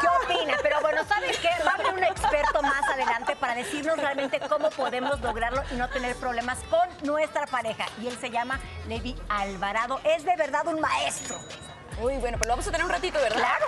[0.02, 0.60] ¿Qué opinas?
[0.64, 1.50] Pero bueno, ¿sabes qué?
[1.64, 5.88] Va a haber un experto más adelante para decirnos realmente cómo podemos lograrlo y no
[5.90, 7.86] tener problemas con nuestra pareja.
[8.02, 10.00] Y él se llama Levi Alvarado.
[10.04, 11.38] Es de verdad un maestro.
[12.02, 13.38] Uy, bueno, pero lo vamos a tener un ratito, ¿verdad?
[13.38, 13.66] Claro.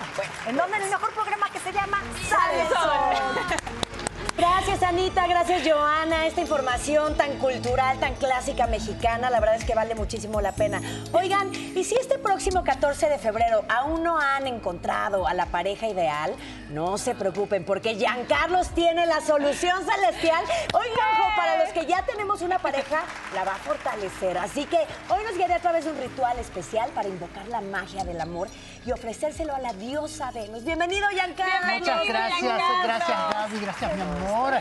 [0.47, 0.77] ¿En dónde?
[0.77, 3.59] En el mejor programa que se llama Sale Sol.
[4.43, 5.25] Gracias, Anita.
[5.25, 6.27] Gracias, Joana.
[6.27, 10.81] Esta información tan cultural, tan clásica mexicana, la verdad es que vale muchísimo la pena.
[11.13, 15.87] Oigan, ¿y si este próximo 14 de febrero aún no han encontrado a la pareja
[15.87, 16.35] ideal?
[16.71, 20.43] No se preocupen, porque Giancarlos tiene la solución celestial.
[20.73, 24.37] Oigan, ojo, para los que ya tenemos una pareja, la va a fortalecer.
[24.37, 28.03] Así que hoy nos guiaré a través de un ritual especial para invocar la magia
[28.03, 28.49] del amor
[28.85, 30.63] y ofrecérselo a la diosa Venus.
[30.63, 31.79] Bienvenido, Giancarlo.
[31.79, 34.53] Muchas gracias, gracias Gaby, gracias mi amor.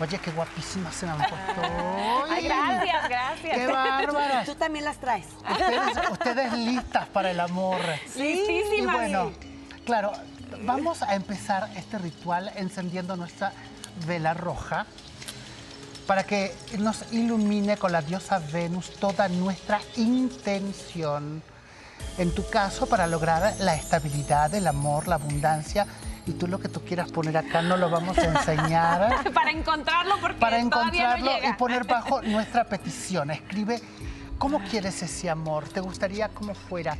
[0.00, 1.62] Oye, qué guapísimas se me han puesto.
[2.30, 3.58] Ay, gracias, gracias.
[3.58, 4.46] Qué bárbaras.
[4.46, 5.26] Tú también las traes.
[5.50, 7.80] Ustedes, ustedes listas para el amor.
[8.12, 8.44] Sí.
[8.78, 9.32] Y bueno,
[9.84, 10.12] claro,
[10.62, 13.52] vamos a empezar este ritual encendiendo nuestra
[14.06, 14.86] vela roja
[16.06, 21.42] para que nos ilumine con la diosa Venus toda nuestra intención.
[22.18, 25.86] En tu caso, para lograr la estabilidad, el amor, la abundancia,
[26.26, 29.30] y tú lo que tú quieras poner acá no lo vamos a enseñar.
[29.34, 31.48] Para encontrarlo porque para encontrarlo no llega.
[31.48, 33.30] y poner bajo nuestra petición.
[33.30, 33.80] Escribe
[34.38, 35.68] cómo quieres ese amor.
[35.68, 36.96] ¿Te gustaría cómo fuera?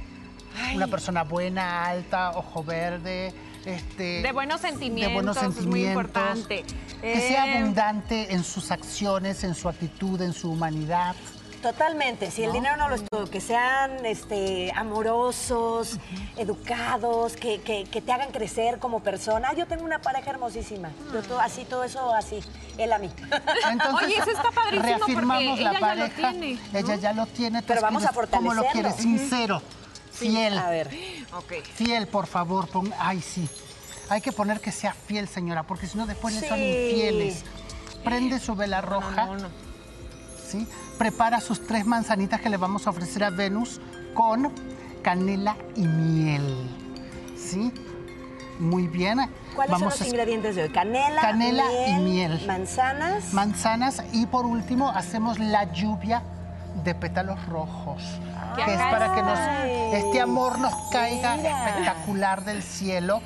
[0.74, 3.32] Una persona buena, alta, ojo verde,
[3.64, 6.64] este, De buenos sentimientos, de buenos es muy sentimientos, importante.
[7.00, 11.14] Que sea Eh, abundante en sus acciones, en su actitud, en su humanidad.
[11.62, 15.98] Totalmente, si el dinero no lo es todo, que sean este, amorosos,
[16.38, 19.52] educados, que, que- que te hagan crecer como persona.
[19.52, 22.40] Yo tengo una pareja hermosísima, yo todo, así, todo eso así,
[22.78, 23.10] él a mí.
[23.70, 26.30] Entonces, Oye, eso está padrísimo porque reafirmamos ella la ya lo pareja.
[26.30, 26.78] tiene, ¿no?
[26.78, 27.62] Ella ya lo tiene.
[27.62, 28.96] Pero vamos a escribes ¿Cómo lo fortalecerlo.
[28.96, 29.20] quieres?
[29.20, 29.62] Sincero,
[30.12, 30.56] Sí, fiel.
[30.58, 30.88] a ver.
[31.74, 32.68] Fiel, por favor.
[32.68, 33.46] pon- Ay, sí.
[34.08, 36.64] Hay que poner que sea fiel, señora, porque si no después le son Sí.
[36.64, 37.44] infieles.
[38.02, 39.28] Prende su vela roja.
[40.50, 40.66] ¿Sí?
[40.98, 43.80] Prepara sus tres manzanitas que le vamos a ofrecer a Venus
[44.14, 44.52] con
[45.02, 46.68] canela y miel.
[47.36, 47.72] ¿Sí?
[48.58, 49.18] Muy bien.
[49.54, 50.68] ¿Cuáles Vamos son los a- ingredientes de hoy?
[50.70, 52.44] Canela, Canela y miel.
[52.46, 53.32] manzanas.
[53.32, 56.22] manzanas y por último hacemos la lluvia
[56.84, 58.02] de pétalos rojos,
[58.56, 59.38] Qué que es para que nos,
[60.04, 61.66] este amor nos caiga Mira.
[61.68, 63.20] espectacular del cielo,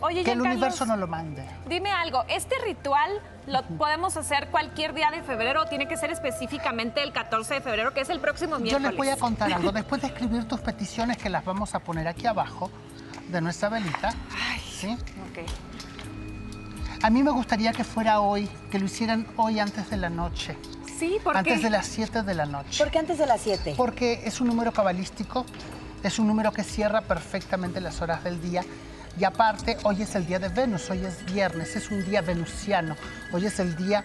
[0.00, 1.44] Oye, que el Giancarlos, universo no lo mande.
[1.66, 3.10] Dime algo, ¿este ritual
[3.46, 7.60] lo podemos hacer cualquier día de febrero o tiene que ser específicamente el 14 de
[7.60, 8.90] febrero, que es el próximo Yo miércoles?
[8.90, 9.72] les voy a contar algo.
[9.72, 12.70] Después de escribir tus peticiones, que las vamos a poner aquí abajo
[13.28, 14.12] de nuestra velita,
[14.78, 14.96] ¿sí?
[17.02, 20.56] A mí me gustaría que fuera hoy, que lo hicieran hoy antes de la noche.
[20.98, 21.64] Sí, ¿por Antes qué?
[21.64, 22.78] de las 7 de la noche.
[22.82, 23.74] ¿Por qué antes de las 7?
[23.76, 25.44] Porque es un número cabalístico,
[26.02, 28.62] es un número que cierra perfectamente las horas del día.
[29.18, 32.96] Y aparte, hoy es el día de Venus, hoy es viernes, es un día venusiano.
[33.32, 34.04] Hoy es el día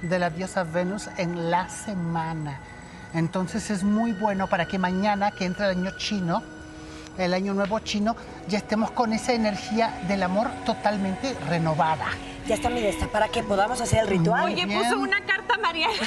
[0.00, 2.58] de la diosa Venus en la semana.
[3.12, 6.42] Entonces es muy bueno para que mañana, que entra el año chino,
[7.18, 8.16] el año nuevo chino,
[8.46, 12.06] ya estemos con esa energía del amor totalmente renovada.
[12.46, 14.44] Ya está mi lista para que podamos hacer el ritual.
[14.44, 15.88] Oye, puso una carta María.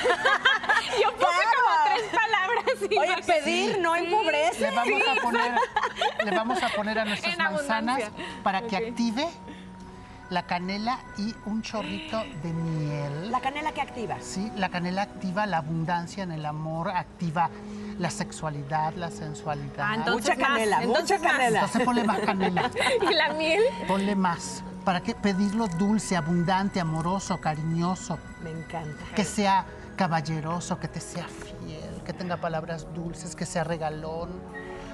[1.04, 1.62] Yo puse Claro.
[1.64, 2.92] como tres palabras.
[2.92, 4.04] y Oye, no- pedir no Sí.
[4.06, 4.62] empobrece.
[4.62, 5.52] Le vamos, Sí, a poner,
[6.26, 8.42] le vamos a poner a nuestras En manzanas abundancia.
[8.44, 9.28] para que active
[10.32, 13.32] la canela y un chorrito de miel.
[13.32, 14.16] ¿La canela que activa?
[14.22, 17.50] Sí, la canela activa la abundancia en el amor, activa
[18.00, 19.88] la sexualidad, la sensualidad.
[19.90, 21.32] Ah, entonces Mucha canela, más, mucha entonces más.
[21.34, 21.60] canela.
[21.60, 22.72] Entonces ponle más canela.
[23.12, 23.62] ¿Y la miel?
[23.88, 24.64] Ponle más.
[24.86, 28.18] ¿Para que Pedirlo dulce, abundante, amoroso, cariñoso.
[28.42, 29.04] Me encanta.
[29.14, 29.66] Que sea
[29.98, 34.30] caballeroso, que te sea fiel, que tenga palabras dulces, que sea regalón,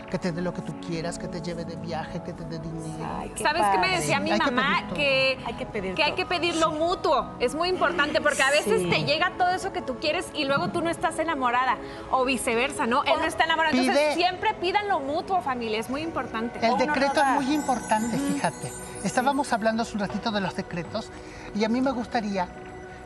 [0.10, 2.60] que te dé lo que tú quieras, que te lleve de viaje, que te dé
[2.60, 3.34] dinero.
[3.42, 4.88] ¿Sabes qué me decía mi Hay mamá?
[4.96, 7.30] que, Hay que pedir que hay que pedirlo mutuo.
[7.40, 8.90] Es muy importante porque a veces Sí.
[8.90, 11.78] te llega todo eso que tú quieres y luego tú no estás enamorada.
[12.12, 13.04] O viceversa, ¿no?
[13.04, 13.76] Él no está enamorado.
[13.78, 15.80] Entonces siempre pidan lo mutuo, familia.
[15.80, 16.66] Es muy importante.
[16.66, 18.72] El decreto es muy importante, fíjate.
[19.04, 21.12] Estábamos hablando hace un ratito de los decretos
[21.54, 22.48] y a mí me gustaría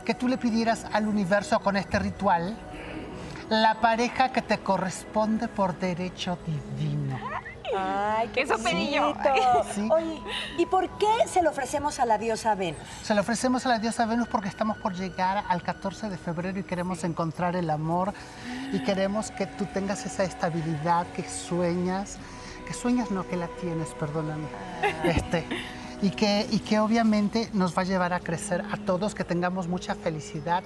[0.04, 2.56] que tú le pidieras al universo con este ritual
[3.52, 7.18] la pareja que te corresponde por derecho divino.
[7.76, 9.14] Ay, qué Queso perillo.
[9.14, 9.94] bonito.
[9.94, 10.22] Oye,
[10.58, 12.80] ¿y por qué se lo ofrecemos a la diosa Venus?
[13.02, 16.58] Se lo ofrecemos a la diosa Venus porque estamos por llegar al 14 de febrero
[16.58, 18.14] y queremos encontrar el amor
[18.72, 22.16] y queremos que tú tengas esa estabilidad que sueñas,
[22.66, 24.48] que sueñas no, que la tienes, perdóname.
[25.04, 25.46] Este,
[26.00, 29.68] y, que, y que obviamente nos va a llevar a crecer a todos, que tengamos
[29.68, 30.62] mucha felicidad,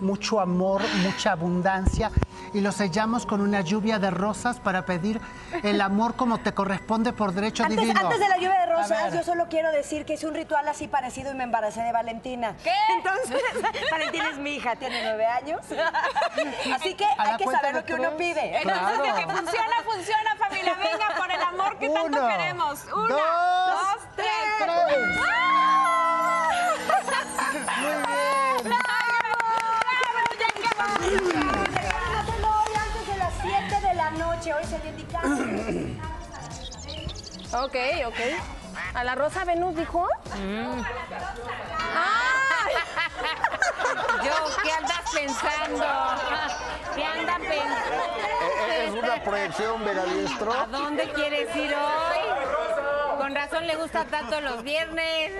[0.00, 2.10] mucho amor, mucha abundancia
[2.52, 5.20] y lo sellamos con una lluvia de rosas para pedir
[5.62, 8.00] el amor como te corresponde por derecho Antes, divino.
[8.00, 10.88] antes de la lluvia de rosas, yo solo quiero decir que hice un ritual así
[10.88, 12.56] parecido y me embaracé de Valentina.
[12.62, 12.72] ¿Qué?
[12.96, 13.42] Entonces,
[13.90, 15.60] Valentina es mi hija, tiene nueve años.
[16.74, 18.58] Así que hay que saber lo que uno pide.
[18.58, 20.74] Entonces, que funciona, funciona, familia.
[20.74, 22.84] Venga, por el amor que tanto queremos.
[22.94, 23.20] Una, dos,
[23.70, 24.26] dos, tres.
[24.58, 25.20] tres.
[30.78, 34.54] Háganlo hoy antes de las 7 de la noche.
[34.54, 35.28] Hoy se le indicado.
[37.64, 38.20] Ok, ok.
[38.94, 40.06] ¿A la Rosa Venus dijo?
[44.24, 45.86] Yo, ¿qué andas pensando?
[46.94, 48.02] ¿Qué andas pensando?
[48.68, 49.82] Eh, Es una proyección.
[49.88, 53.16] ¿A dónde quieres ir hoy?
[53.18, 55.32] Con razón le gusta tanto los viernes.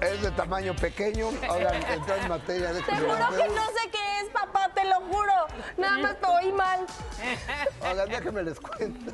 [0.00, 1.28] Es de tamaño pequeño.
[1.30, 5.32] Entró en materia de Te juro que no sé qué es, papá, te lo juro.
[5.76, 6.86] Nada más te oí mal.
[7.88, 9.12] Oigan, déjenme les cuento.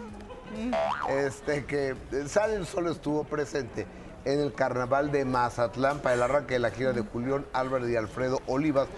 [1.08, 1.96] Este, que
[2.28, 3.86] Salen solo estuvo presente
[4.24, 7.96] en el carnaval de Mazatlán para el arranque de la gira de Julián Álvarez y
[7.96, 8.88] Alfredo Olivas,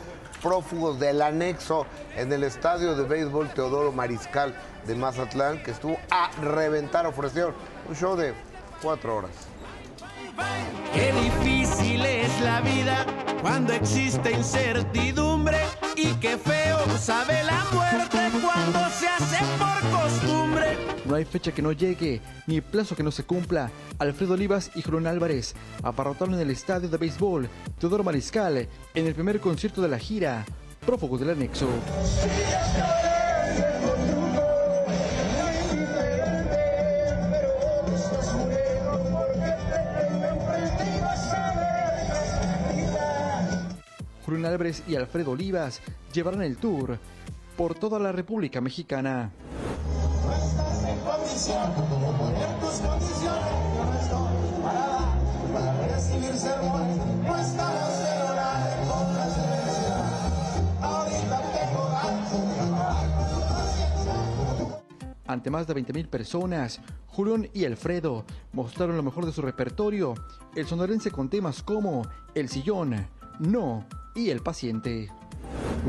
[0.43, 1.87] prófugos del anexo
[2.17, 4.55] en el estadio de béisbol Teodoro Mariscal
[4.87, 7.55] de Mazatlán, que estuvo a reventar, ofrecieron
[7.89, 8.35] un show de
[8.83, 9.31] cuatro horas.
[10.95, 13.07] Qué difícil es la vida
[13.41, 15.59] cuando existe incertidumbre
[15.97, 20.77] y qué feo sabe la muerte cuando se hace por costumbre.
[21.05, 23.71] No hay fecha que no llegue, ni plazo que no se cumpla.
[23.99, 29.15] Alfredo Olivas y Julián Álvarez abarrotaron en el estadio de béisbol Teodoro Mariscal en el
[29.15, 30.45] primer concierto de la gira,
[30.85, 31.69] Prófugos del Anexo.
[44.29, 45.81] Julián Álvarez y Alfredo Olivas
[46.13, 46.99] llevarán el tour
[47.57, 49.31] por toda la República Mexicana.
[65.27, 70.13] Ante más de 20.000 personas, Julián y Alfredo mostraron lo mejor de su repertorio,
[70.55, 73.09] el sonorense con temas como El Sillón,
[73.39, 73.87] No
[74.19, 75.11] y El Paciente.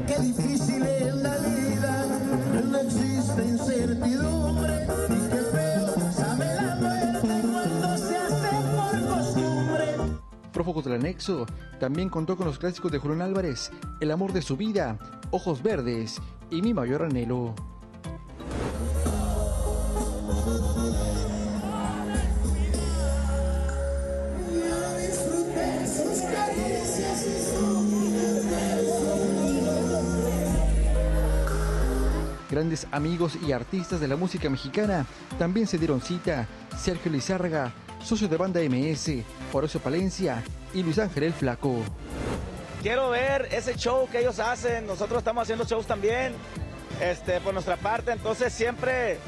[0.05, 2.05] Qué difícil es la vida,
[2.63, 9.95] no existe incertidumbre y qué feo sabe la muerte cuando se hace por costumbre.
[10.53, 11.47] Prófugos del Anexo
[11.79, 14.99] también contó con los clásicos de Julián Álvarez, El amor de su vida,
[15.31, 16.21] Ojos verdes
[16.51, 17.55] y Mi mayor anhelo.
[32.49, 35.05] Grandes amigos y artistas de la música mexicana
[35.37, 36.47] también se dieron cita.
[36.77, 37.73] Sergio Lizárraga,
[38.03, 39.23] socio de banda MS,
[39.53, 40.43] Horacio Palencia
[40.73, 41.75] y Luis Ángel el Flaco.
[42.81, 44.87] Quiero ver ese show que ellos hacen.
[44.87, 46.33] Nosotros estamos haciendo shows también,
[47.01, 48.11] este, por nuestra parte.
[48.13, 49.19] Entonces siempre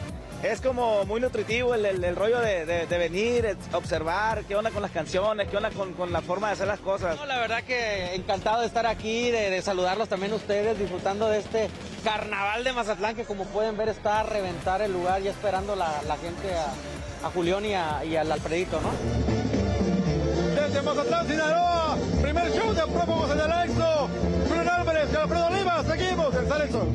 [0.44, 4.72] es como muy nutritivo el, el- el rollo de, de- de venir, observar qué onda
[4.72, 7.16] con las canciones, qué onda con, con la forma de hacer las cosas.
[7.16, 11.39] No, la verdad que encantado de estar aquí, de, de saludarlos también ustedes, disfrutando de
[11.39, 11.70] este
[12.04, 16.02] carnaval de Mazatlán que como pueden ver está a reventar el lugar y esperando la,
[16.08, 18.89] la gente a, a Julián y, a- y al Alfredito, ¿no?
[20.60, 24.10] Desde Mazatlán, Sinaloa, primer show de Prófugos en el Exo.
[24.48, 26.88] Julián Álvarez y Alfredo Olivas, seguimos en Salexo.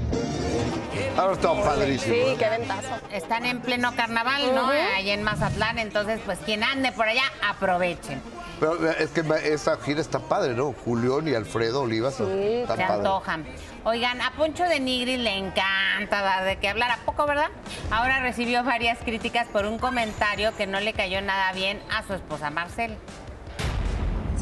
[1.16, 2.14] Ahora está padrísimo.
[2.14, 2.48] Sí, ¿eh?
[2.58, 3.00] ventazo.
[3.10, 4.64] Están en pleno carnaval, ¿no?
[4.64, 4.72] Ujú.
[4.96, 8.20] Ahí en Mazatlán, entonces pues quien ande por allá, aprovechen.
[8.60, 10.72] Pero eh, es que esa gira está padre, ¿no?
[10.84, 12.20] Julián y Alfredo Olivas.
[12.20, 12.94] está Se padre.
[12.94, 13.46] antojan.
[13.84, 17.48] Oigan, a Poncho de Nigris le encanta dar de qué hablar, ¿a poco, verdad?
[17.90, 22.14] Ahora recibió varias críticas por un comentario que no le cayó nada bien a su
[22.14, 22.96] esposa Marcel.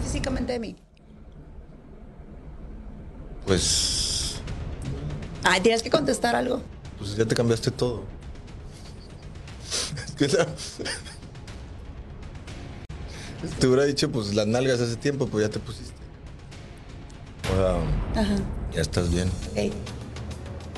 [0.00, 0.76] Físicamente de mí.
[3.46, 4.13] Pues,
[5.44, 6.62] Ay, tienes que contestar algo.
[6.98, 8.02] pues ya te cambiaste todo.
[10.06, 10.46] Es que la-
[13.58, 15.92] Te hubiera dicho, pues las nalgas hace tiempo, pues ya te pusiste.
[17.52, 18.36] O sea, Ajá.
[18.72, 19.30] ya estás bien.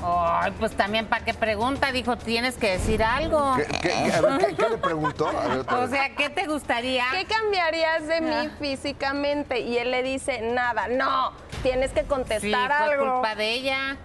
[0.03, 3.55] Ay, pues también para qué pregunta, dijo, tienes que decir algo.
[3.57, 5.29] ¿Qué, qué- a ver, ¿qué- qué le preguntó?
[5.29, 7.05] A ver, otra O sea, ¿qué te gustaría?
[7.13, 9.61] ¿Qué cambiarías de mí físicamente?
[9.61, 12.51] Y él le dice, nada, no, tienes que contestar Sí,
[12.85, 13.13] fue algo.
[13.15, 13.97] culpa de ella.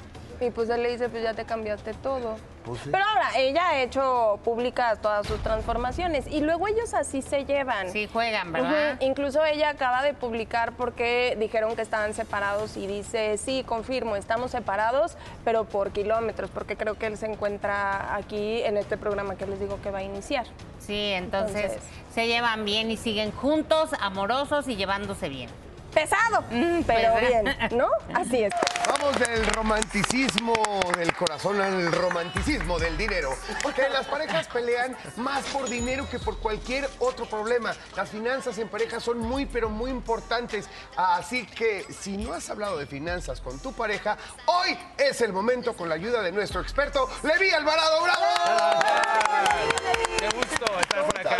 [0.41, 2.35] Y pues él le dice, pues ya te cambiaste todo.
[2.65, 2.89] Pues sí.
[2.91, 7.91] Pero ahora, ella ha hecho públicas todas sus transformaciones y luego ellos así se llevan.
[7.91, 8.97] Sí, juegan, ¿verdad?
[9.01, 14.51] Incluso ella acaba de publicar porque dijeron que estaban separados y dice, sí, confirmo, estamos
[14.51, 15.15] separados,
[15.45, 19.59] pero por kilómetros, porque creo que él se encuentra aquí en este programa que les
[19.59, 20.45] digo que va a iniciar.
[20.79, 21.83] Sí, entonces, Entonces-
[22.13, 25.49] se llevan bien y siguen juntos, amorosos y llevándose bien.
[25.93, 27.87] Pesado, mm, pero Pues, bien, ¿no?
[28.13, 28.53] Así es.
[28.87, 30.53] Vamos del romanticismo
[30.97, 33.35] del corazón al romanticismo del dinero.
[33.61, 37.73] Porque las parejas pelean más por dinero que por cualquier otro problema.
[37.95, 40.69] Las finanzas en pareja son muy, pero muy importantes.
[40.95, 45.73] Así que si no has hablado de finanzas con tu pareja, hoy es el momento
[45.73, 48.01] con la ayuda de nuestro experto, Levi Alvarado.
[48.03, 48.25] ¡Bravo!
[50.17, 51.37] Qué gusto estar por acá.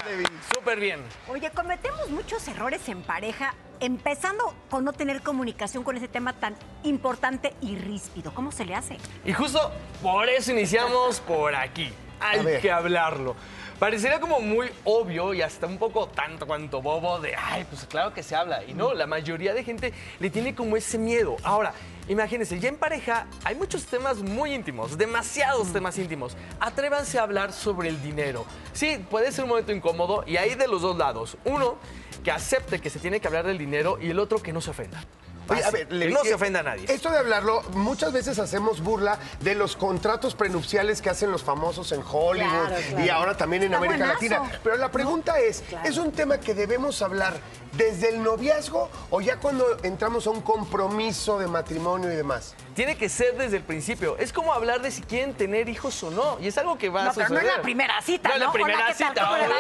[0.54, 1.04] Súper bien.
[1.28, 6.56] Oye, cometemos muchos errores en pareja, empezando con no tener comunicación con ese tema tan
[6.84, 8.34] importante y ríspido.
[8.34, 8.98] ¿Cómo se le hace?
[9.26, 9.72] Y justo
[10.02, 11.92] por eso iniciamos por aquí.
[12.20, 13.36] Hay que hablarlo.
[13.80, 18.14] Parecería como muy obvio y hasta un poco tanto cuanto bobo de, ay, pues claro
[18.14, 18.64] que se habla.
[18.64, 21.36] Y no, la mayoría de gente le tiene como ese miedo.
[21.42, 21.74] Ahora,
[22.12, 26.36] imagínense, ya en pareja hay muchos temas muy íntimos, demasiados temas íntimos.
[26.60, 28.46] Atrévanse a hablar sobre el dinero.
[28.74, 31.38] Sí, puede ser un momento incómodo y hay de los dos lados.
[31.46, 31.78] Uno,
[32.24, 34.72] que acepte que se tiene que hablar del dinero y el otro que no se
[34.72, 35.04] ofenda.
[35.50, 36.86] Oye, a ver, no se ofenda a nadie.
[36.88, 41.92] Esto de hablarlo, muchas veces hacemos burla de los contratos prenupciales que hacen los famosos
[41.92, 43.06] en Hollywood Claro, claro.
[43.06, 44.36] y ahora también en Está América buenazo.
[44.44, 44.60] Latina.
[44.64, 47.34] Pero la pregunta es, ¿es un tema que debemos hablar
[47.74, 52.54] desde el noviazgo o ya cuando entramos a un compromiso de matrimonio y demás?
[52.76, 54.18] Tiene que ser desde el principio.
[54.18, 56.38] Es como hablar de si quieren tener hijos o no.
[56.40, 57.44] Y es algo que va No, a pero suceder.
[57.44, 59.10] no en la primera cita, No en la primera Hola, ¿qué tal?
[59.10, 59.56] cita, obviamente.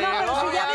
[0.00, 0.66] No, pero si ya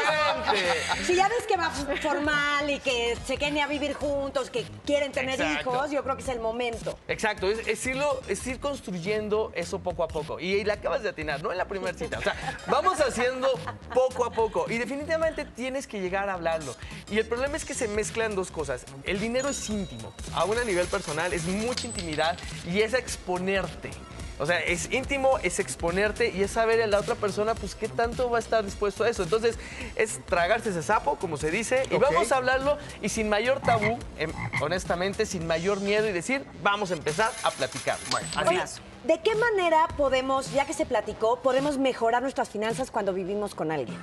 [0.51, 4.65] ves, si ya ves que va formal y que se quieren a vivir juntos, que
[4.85, 5.71] quieren tener Exacto.
[5.75, 6.97] hijos, yo creo que es el momento.
[7.07, 10.39] Exacto, es, es irlo- es ir construyendo eso poco a poco.
[10.39, 12.19] Y, la acabas de atinar, no en la primera cita.
[12.19, 12.35] O sea,
[12.67, 13.47] vamos haciendo
[13.93, 14.65] poco a poco.
[14.69, 16.75] Y definitivamente tienes que llegar a hablarlo.
[17.09, 18.83] Y el problema es que se mezclan dos cosas.
[19.03, 21.45] El dinero es íntimo, a nivel personal, es
[21.77, 23.91] mucha intimidad y es exponerte.
[24.39, 27.87] O sea, es íntimo, es exponerte y es saber a la otra persona, pues, qué
[27.87, 29.23] tanto va a estar dispuesto a eso.
[29.23, 29.57] Entonces,
[29.95, 33.97] es tragarse ese sapo, como se dice, y vamos a hablarlo y sin mayor tabú,
[34.19, 37.97] em, honestamente, sin mayor miedo y decir, vamos a empezar a platicar.
[38.11, 38.79] Bueno, así Oye, es.
[39.05, 43.71] ¿de qué manera podemos, ya que se platicó, podemos mejorar nuestras finanzas cuando vivimos con
[43.71, 43.97] alguien?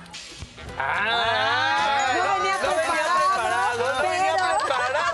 [0.77, 5.04] Ah, No venía no venía preparado, preparado, no venía preparado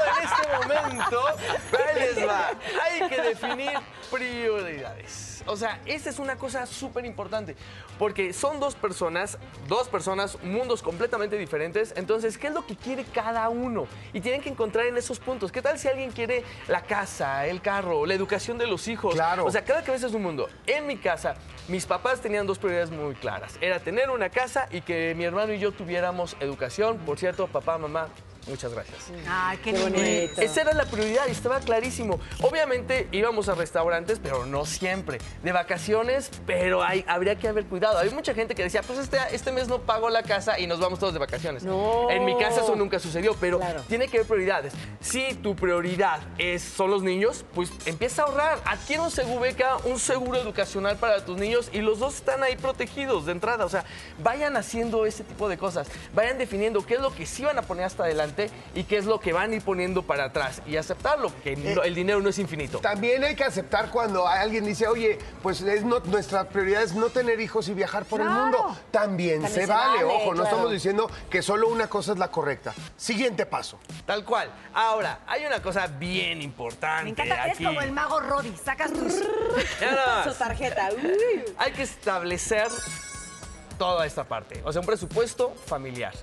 [0.74, 1.22] momento.
[1.70, 2.52] Pero ahí les va.
[2.84, 3.72] Hay que definir
[4.10, 5.32] prioridades.
[5.48, 7.56] O sea, esta es una cosa súper importante,
[7.98, 11.94] porque son dos personas, dos personas, mundos completamente diferentes.
[11.96, 13.88] Entonces, ¿qué es lo que quiere cada uno?
[14.14, 15.52] Y tienen que encontrar en esos puntos.
[15.52, 19.16] ¿Qué tal si alguien quiere la casa, el carro, la educación de los hijos?
[19.16, 19.46] Claro.
[19.46, 20.50] O sea, cada cabeza es un mundo.
[20.68, 21.36] En mi casa,
[21.68, 23.58] mis papás tenían dos prioridades muy claras.
[23.62, 26.98] Era tener una casa y que mi hermano y yo tuviéramos educación.
[27.00, 28.10] Por cierto, papá, mamá,
[28.48, 28.98] muchas gracias.
[29.28, 30.42] Ay, qué, bonito.
[30.42, 32.20] Esa era la prioridad y estaba clarísimo.
[32.42, 35.20] Obviamente íbamos a restaurantes, pero no siempre.
[35.44, 37.98] De vacaciones, pero hay, habría que haber cuidado.
[38.00, 40.80] Hay mucha gente que decía, pues este, este mes no pago la casa y nos
[40.80, 41.64] vamos todos de vacaciones.
[41.64, 42.10] No.
[42.10, 43.82] En mi casa eso nunca sucedió, pero Claro.
[43.88, 44.74] tiene que haber prioridades.
[45.00, 48.60] Si tu prioridad es, son los niños, pues empieza a ahorrar.
[48.66, 52.56] Adquiere un seguro beca, un seguro educacional para tus niños y los dos están ahí
[52.56, 53.66] protegidos de entrada.
[53.66, 53.84] O sea,
[54.24, 55.88] vayan haciendo ese tipo de cosas.
[56.14, 58.31] Vayan definiendo qué es lo que sí van a poner hasta adelante
[58.76, 61.84] y qué es lo que van a ir poniendo para atrás y aceptarlo, que no-
[61.84, 62.80] el dinero no es infinito.
[62.80, 67.10] También hay que aceptar cuando alguien dice, oye, pues es no- nuestra prioridad es no
[67.10, 68.58] tener hijos y viajar por el mundo.
[68.92, 72.18] También, También se, se vale, vale, ojo, no estamos diciendo que solo una cosa es
[72.20, 72.74] la correcta.
[72.98, 73.80] Siguiente paso.
[74.06, 74.50] Tal cual.
[74.74, 78.54] Ahora, hay una cosa bien importante Me encanta que es como el mago Roddy.
[78.64, 79.14] Sacas tus...
[80.24, 80.90] Su tarjeta.
[81.02, 81.44] Uy.
[81.58, 82.68] Hay que establecer
[83.78, 86.14] toda esta parte, o sea, un presupuesto familiar.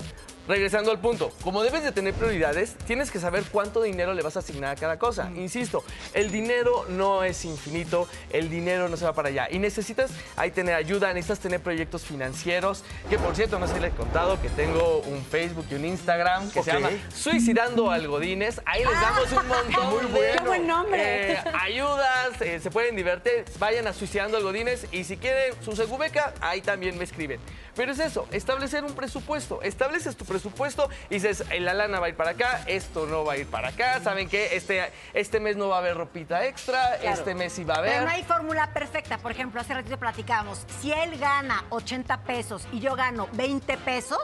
[0.48, 4.36] Regresando al punto, como debes de tener prioridades, tienes que saber cuánto dinero le vas
[4.36, 5.30] a asignar a cada cosa.
[5.36, 5.84] Insisto,
[6.14, 9.48] el dinero no es infinito, el dinero no se va para allá.
[9.50, 13.80] Y necesitas ahí tener ayuda, necesitas tener proyectos financieros, que por cierto, no sé si
[13.80, 18.62] les he contado que tengo un Facebook y un Instagram que se llama Suicidando Algodines.
[18.64, 20.42] Ahí les damos un montón Muy de bueno.
[20.42, 21.32] Qué buen nombre.
[21.32, 26.32] eh, ayudas, eh, se pueden divertir, vayan a Suicidando Algodines y si quieren su segubeca,
[26.40, 27.38] ahí también me escriben.
[27.76, 29.60] Pero es eso, establecer un presupuesto.
[29.62, 33.06] Estableces tu presupuesto presupuesto y dices, "Eh, la lana va a ir para acá, esto
[33.06, 34.56] no va a ir para acá, ¿saben qué?
[34.56, 37.92] Este, este mes no va a haber ropita extra, este mes sí va a haber.
[37.92, 39.18] Pero no hay fórmula perfecta.
[39.18, 40.64] Por ejemplo, hace ratito platicábamos.
[40.80, 44.20] Si él gana 80 pesos y yo gano 20 pesos,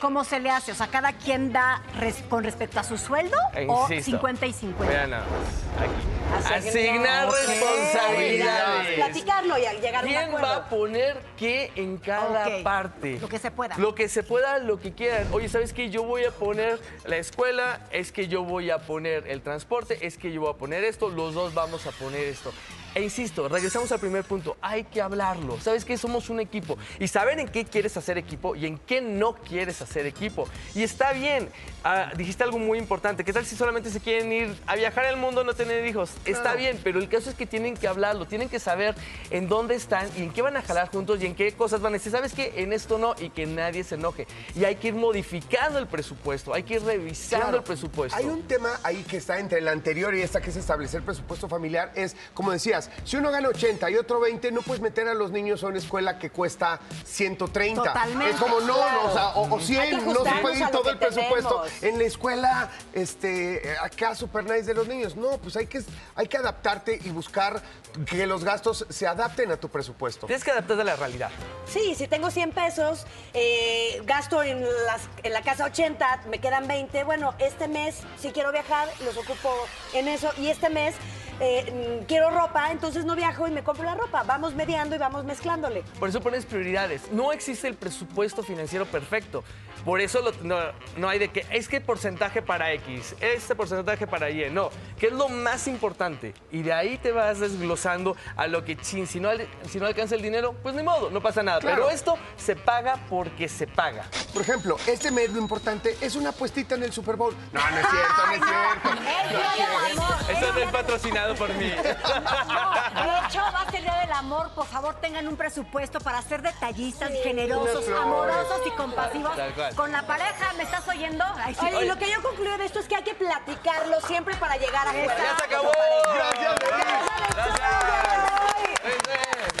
[0.00, 0.72] ¿cómo se le hace?
[0.72, 3.36] O sea, ¿cada quien da res- con respecto a su sueldo
[3.68, 4.92] o insisto, 50 y 50?
[4.94, 6.54] Vean nada más, aquí.
[6.54, 8.94] Asignar responsabilidades.
[8.96, 10.46] Platicarlo y llegar a un ¿Quién acuerdo.
[10.46, 13.18] va a poner qué en cada parte?
[13.20, 13.76] Lo que se pueda.
[13.78, 15.26] Lo que se pueda, lo que quieran.
[15.32, 15.90] Oye, ¿sabes qué?
[15.90, 20.18] Yo voy a poner la escuela, es que yo voy a poner el transporte, es
[20.18, 22.52] que yo voy a poner esto, los dos vamos a poner esto.
[22.94, 25.60] E insisto, regresamos al primer punto, hay que hablarlo.
[25.60, 25.96] ¿Sabes qué?
[25.98, 29.80] Somos un equipo y saber en qué quieres hacer equipo y en qué no quieres
[29.82, 30.48] hacer equipo.
[30.74, 31.48] Y está bien,
[31.84, 35.16] Ah, dijiste algo muy importante, ¿qué tal si solamente se quieren ir a viajar al
[35.16, 36.10] mundo, no tener hijos?
[36.24, 38.96] Está bien, pero el caso es que tienen que hablarlo, tienen que saber
[39.30, 41.92] en dónde están y en qué van a jalar juntos y en qué cosas van
[41.92, 42.10] a decir.
[42.10, 42.52] ¿Sabes qué?
[42.56, 44.26] En esto no y que nadie se enoje.
[44.56, 47.58] Y hay que ir modificando el presupuesto, hay que ir revisando Claro.
[47.58, 48.18] el presupuesto.
[48.18, 51.48] Hay un tema ahí que está entre la anterior y esta que es establecer presupuesto
[51.48, 51.92] familiar.
[51.94, 52.50] Es, como
[52.86, 55.66] decías, si uno gana 80 y otro 20, no puedes meter a los niños a
[55.68, 57.82] una escuela que cuesta 130.
[57.82, 58.34] Totalmente.
[58.34, 59.02] Es como, no, Claro.
[59.02, 61.64] no, o, sea, o, o Hay que 100, no se puede ir todo el presupuesto.
[61.82, 65.16] En la escuela, este, acá super nice de los niños.
[65.16, 65.82] No, pues hay que,
[66.14, 67.62] hay que adaptarte y buscar
[68.06, 70.26] que los gastos se adapten a tu presupuesto.
[70.26, 71.30] Tienes que adaptarte a la realidad.
[71.66, 76.68] Sí, si tengo 100 pesos, eh, gasto en, las, en la casa 80, me quedan
[76.68, 77.04] 20.
[77.04, 79.52] Bueno, este mes, si quiero viajar, los ocupo
[79.94, 80.30] en eso.
[80.38, 80.94] Y este mes
[81.40, 84.22] eh, quiero ropa, entonces no viajo y me compro la ropa.
[84.24, 85.82] Vamos mediando y vamos mezclándole.
[85.98, 87.12] Por eso pones prioridades.
[87.12, 89.44] No existe el presupuesto financiero perfecto.
[89.84, 90.56] Por eso lo- no,
[90.96, 94.50] no hay de que es que porcentaje para X, este porcentaje para Y.
[94.50, 96.34] No, que es lo más importante.
[96.50, 99.30] Y de ahí te vas desglosando a lo que chin, si no,
[99.68, 101.60] si no alcanza el dinero, pues ni modo, no pasa nada.
[101.60, 101.76] Claro.
[101.84, 104.04] Pero esto se paga porque se paga.
[104.32, 107.34] Por ejemplo, este mes lo importante es una puestita en el Super Bowl.
[107.52, 110.32] No, no es cierto, no es cierto.
[110.32, 111.70] Esto no es patrocinado por mí.
[111.70, 114.50] De hecho, va a ser Día del Amor.
[114.54, 119.67] Por favor, tengan un presupuesto para ser detallistas, generosos, amorosos y compasivos Tal cual.
[119.76, 121.24] Con la pareja, ¿me estás oyendo?
[121.36, 121.66] Ay, sí.
[121.66, 121.84] Oye, Oye.
[121.86, 124.86] Y lo que yo concluyo de esto es que hay que platicarlo siempre para llegar
[124.86, 125.16] a acuerdos.
[125.18, 125.72] Ya se acabó.
[126.14, 126.54] Gracias,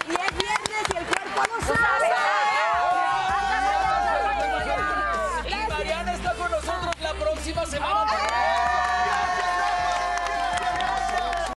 [0.08, 1.56] Y es viernes y el cuerpo no.
[1.56, 2.08] No sabe.
[5.48, 8.07] Y Mariana está con nosotros la próxima semana.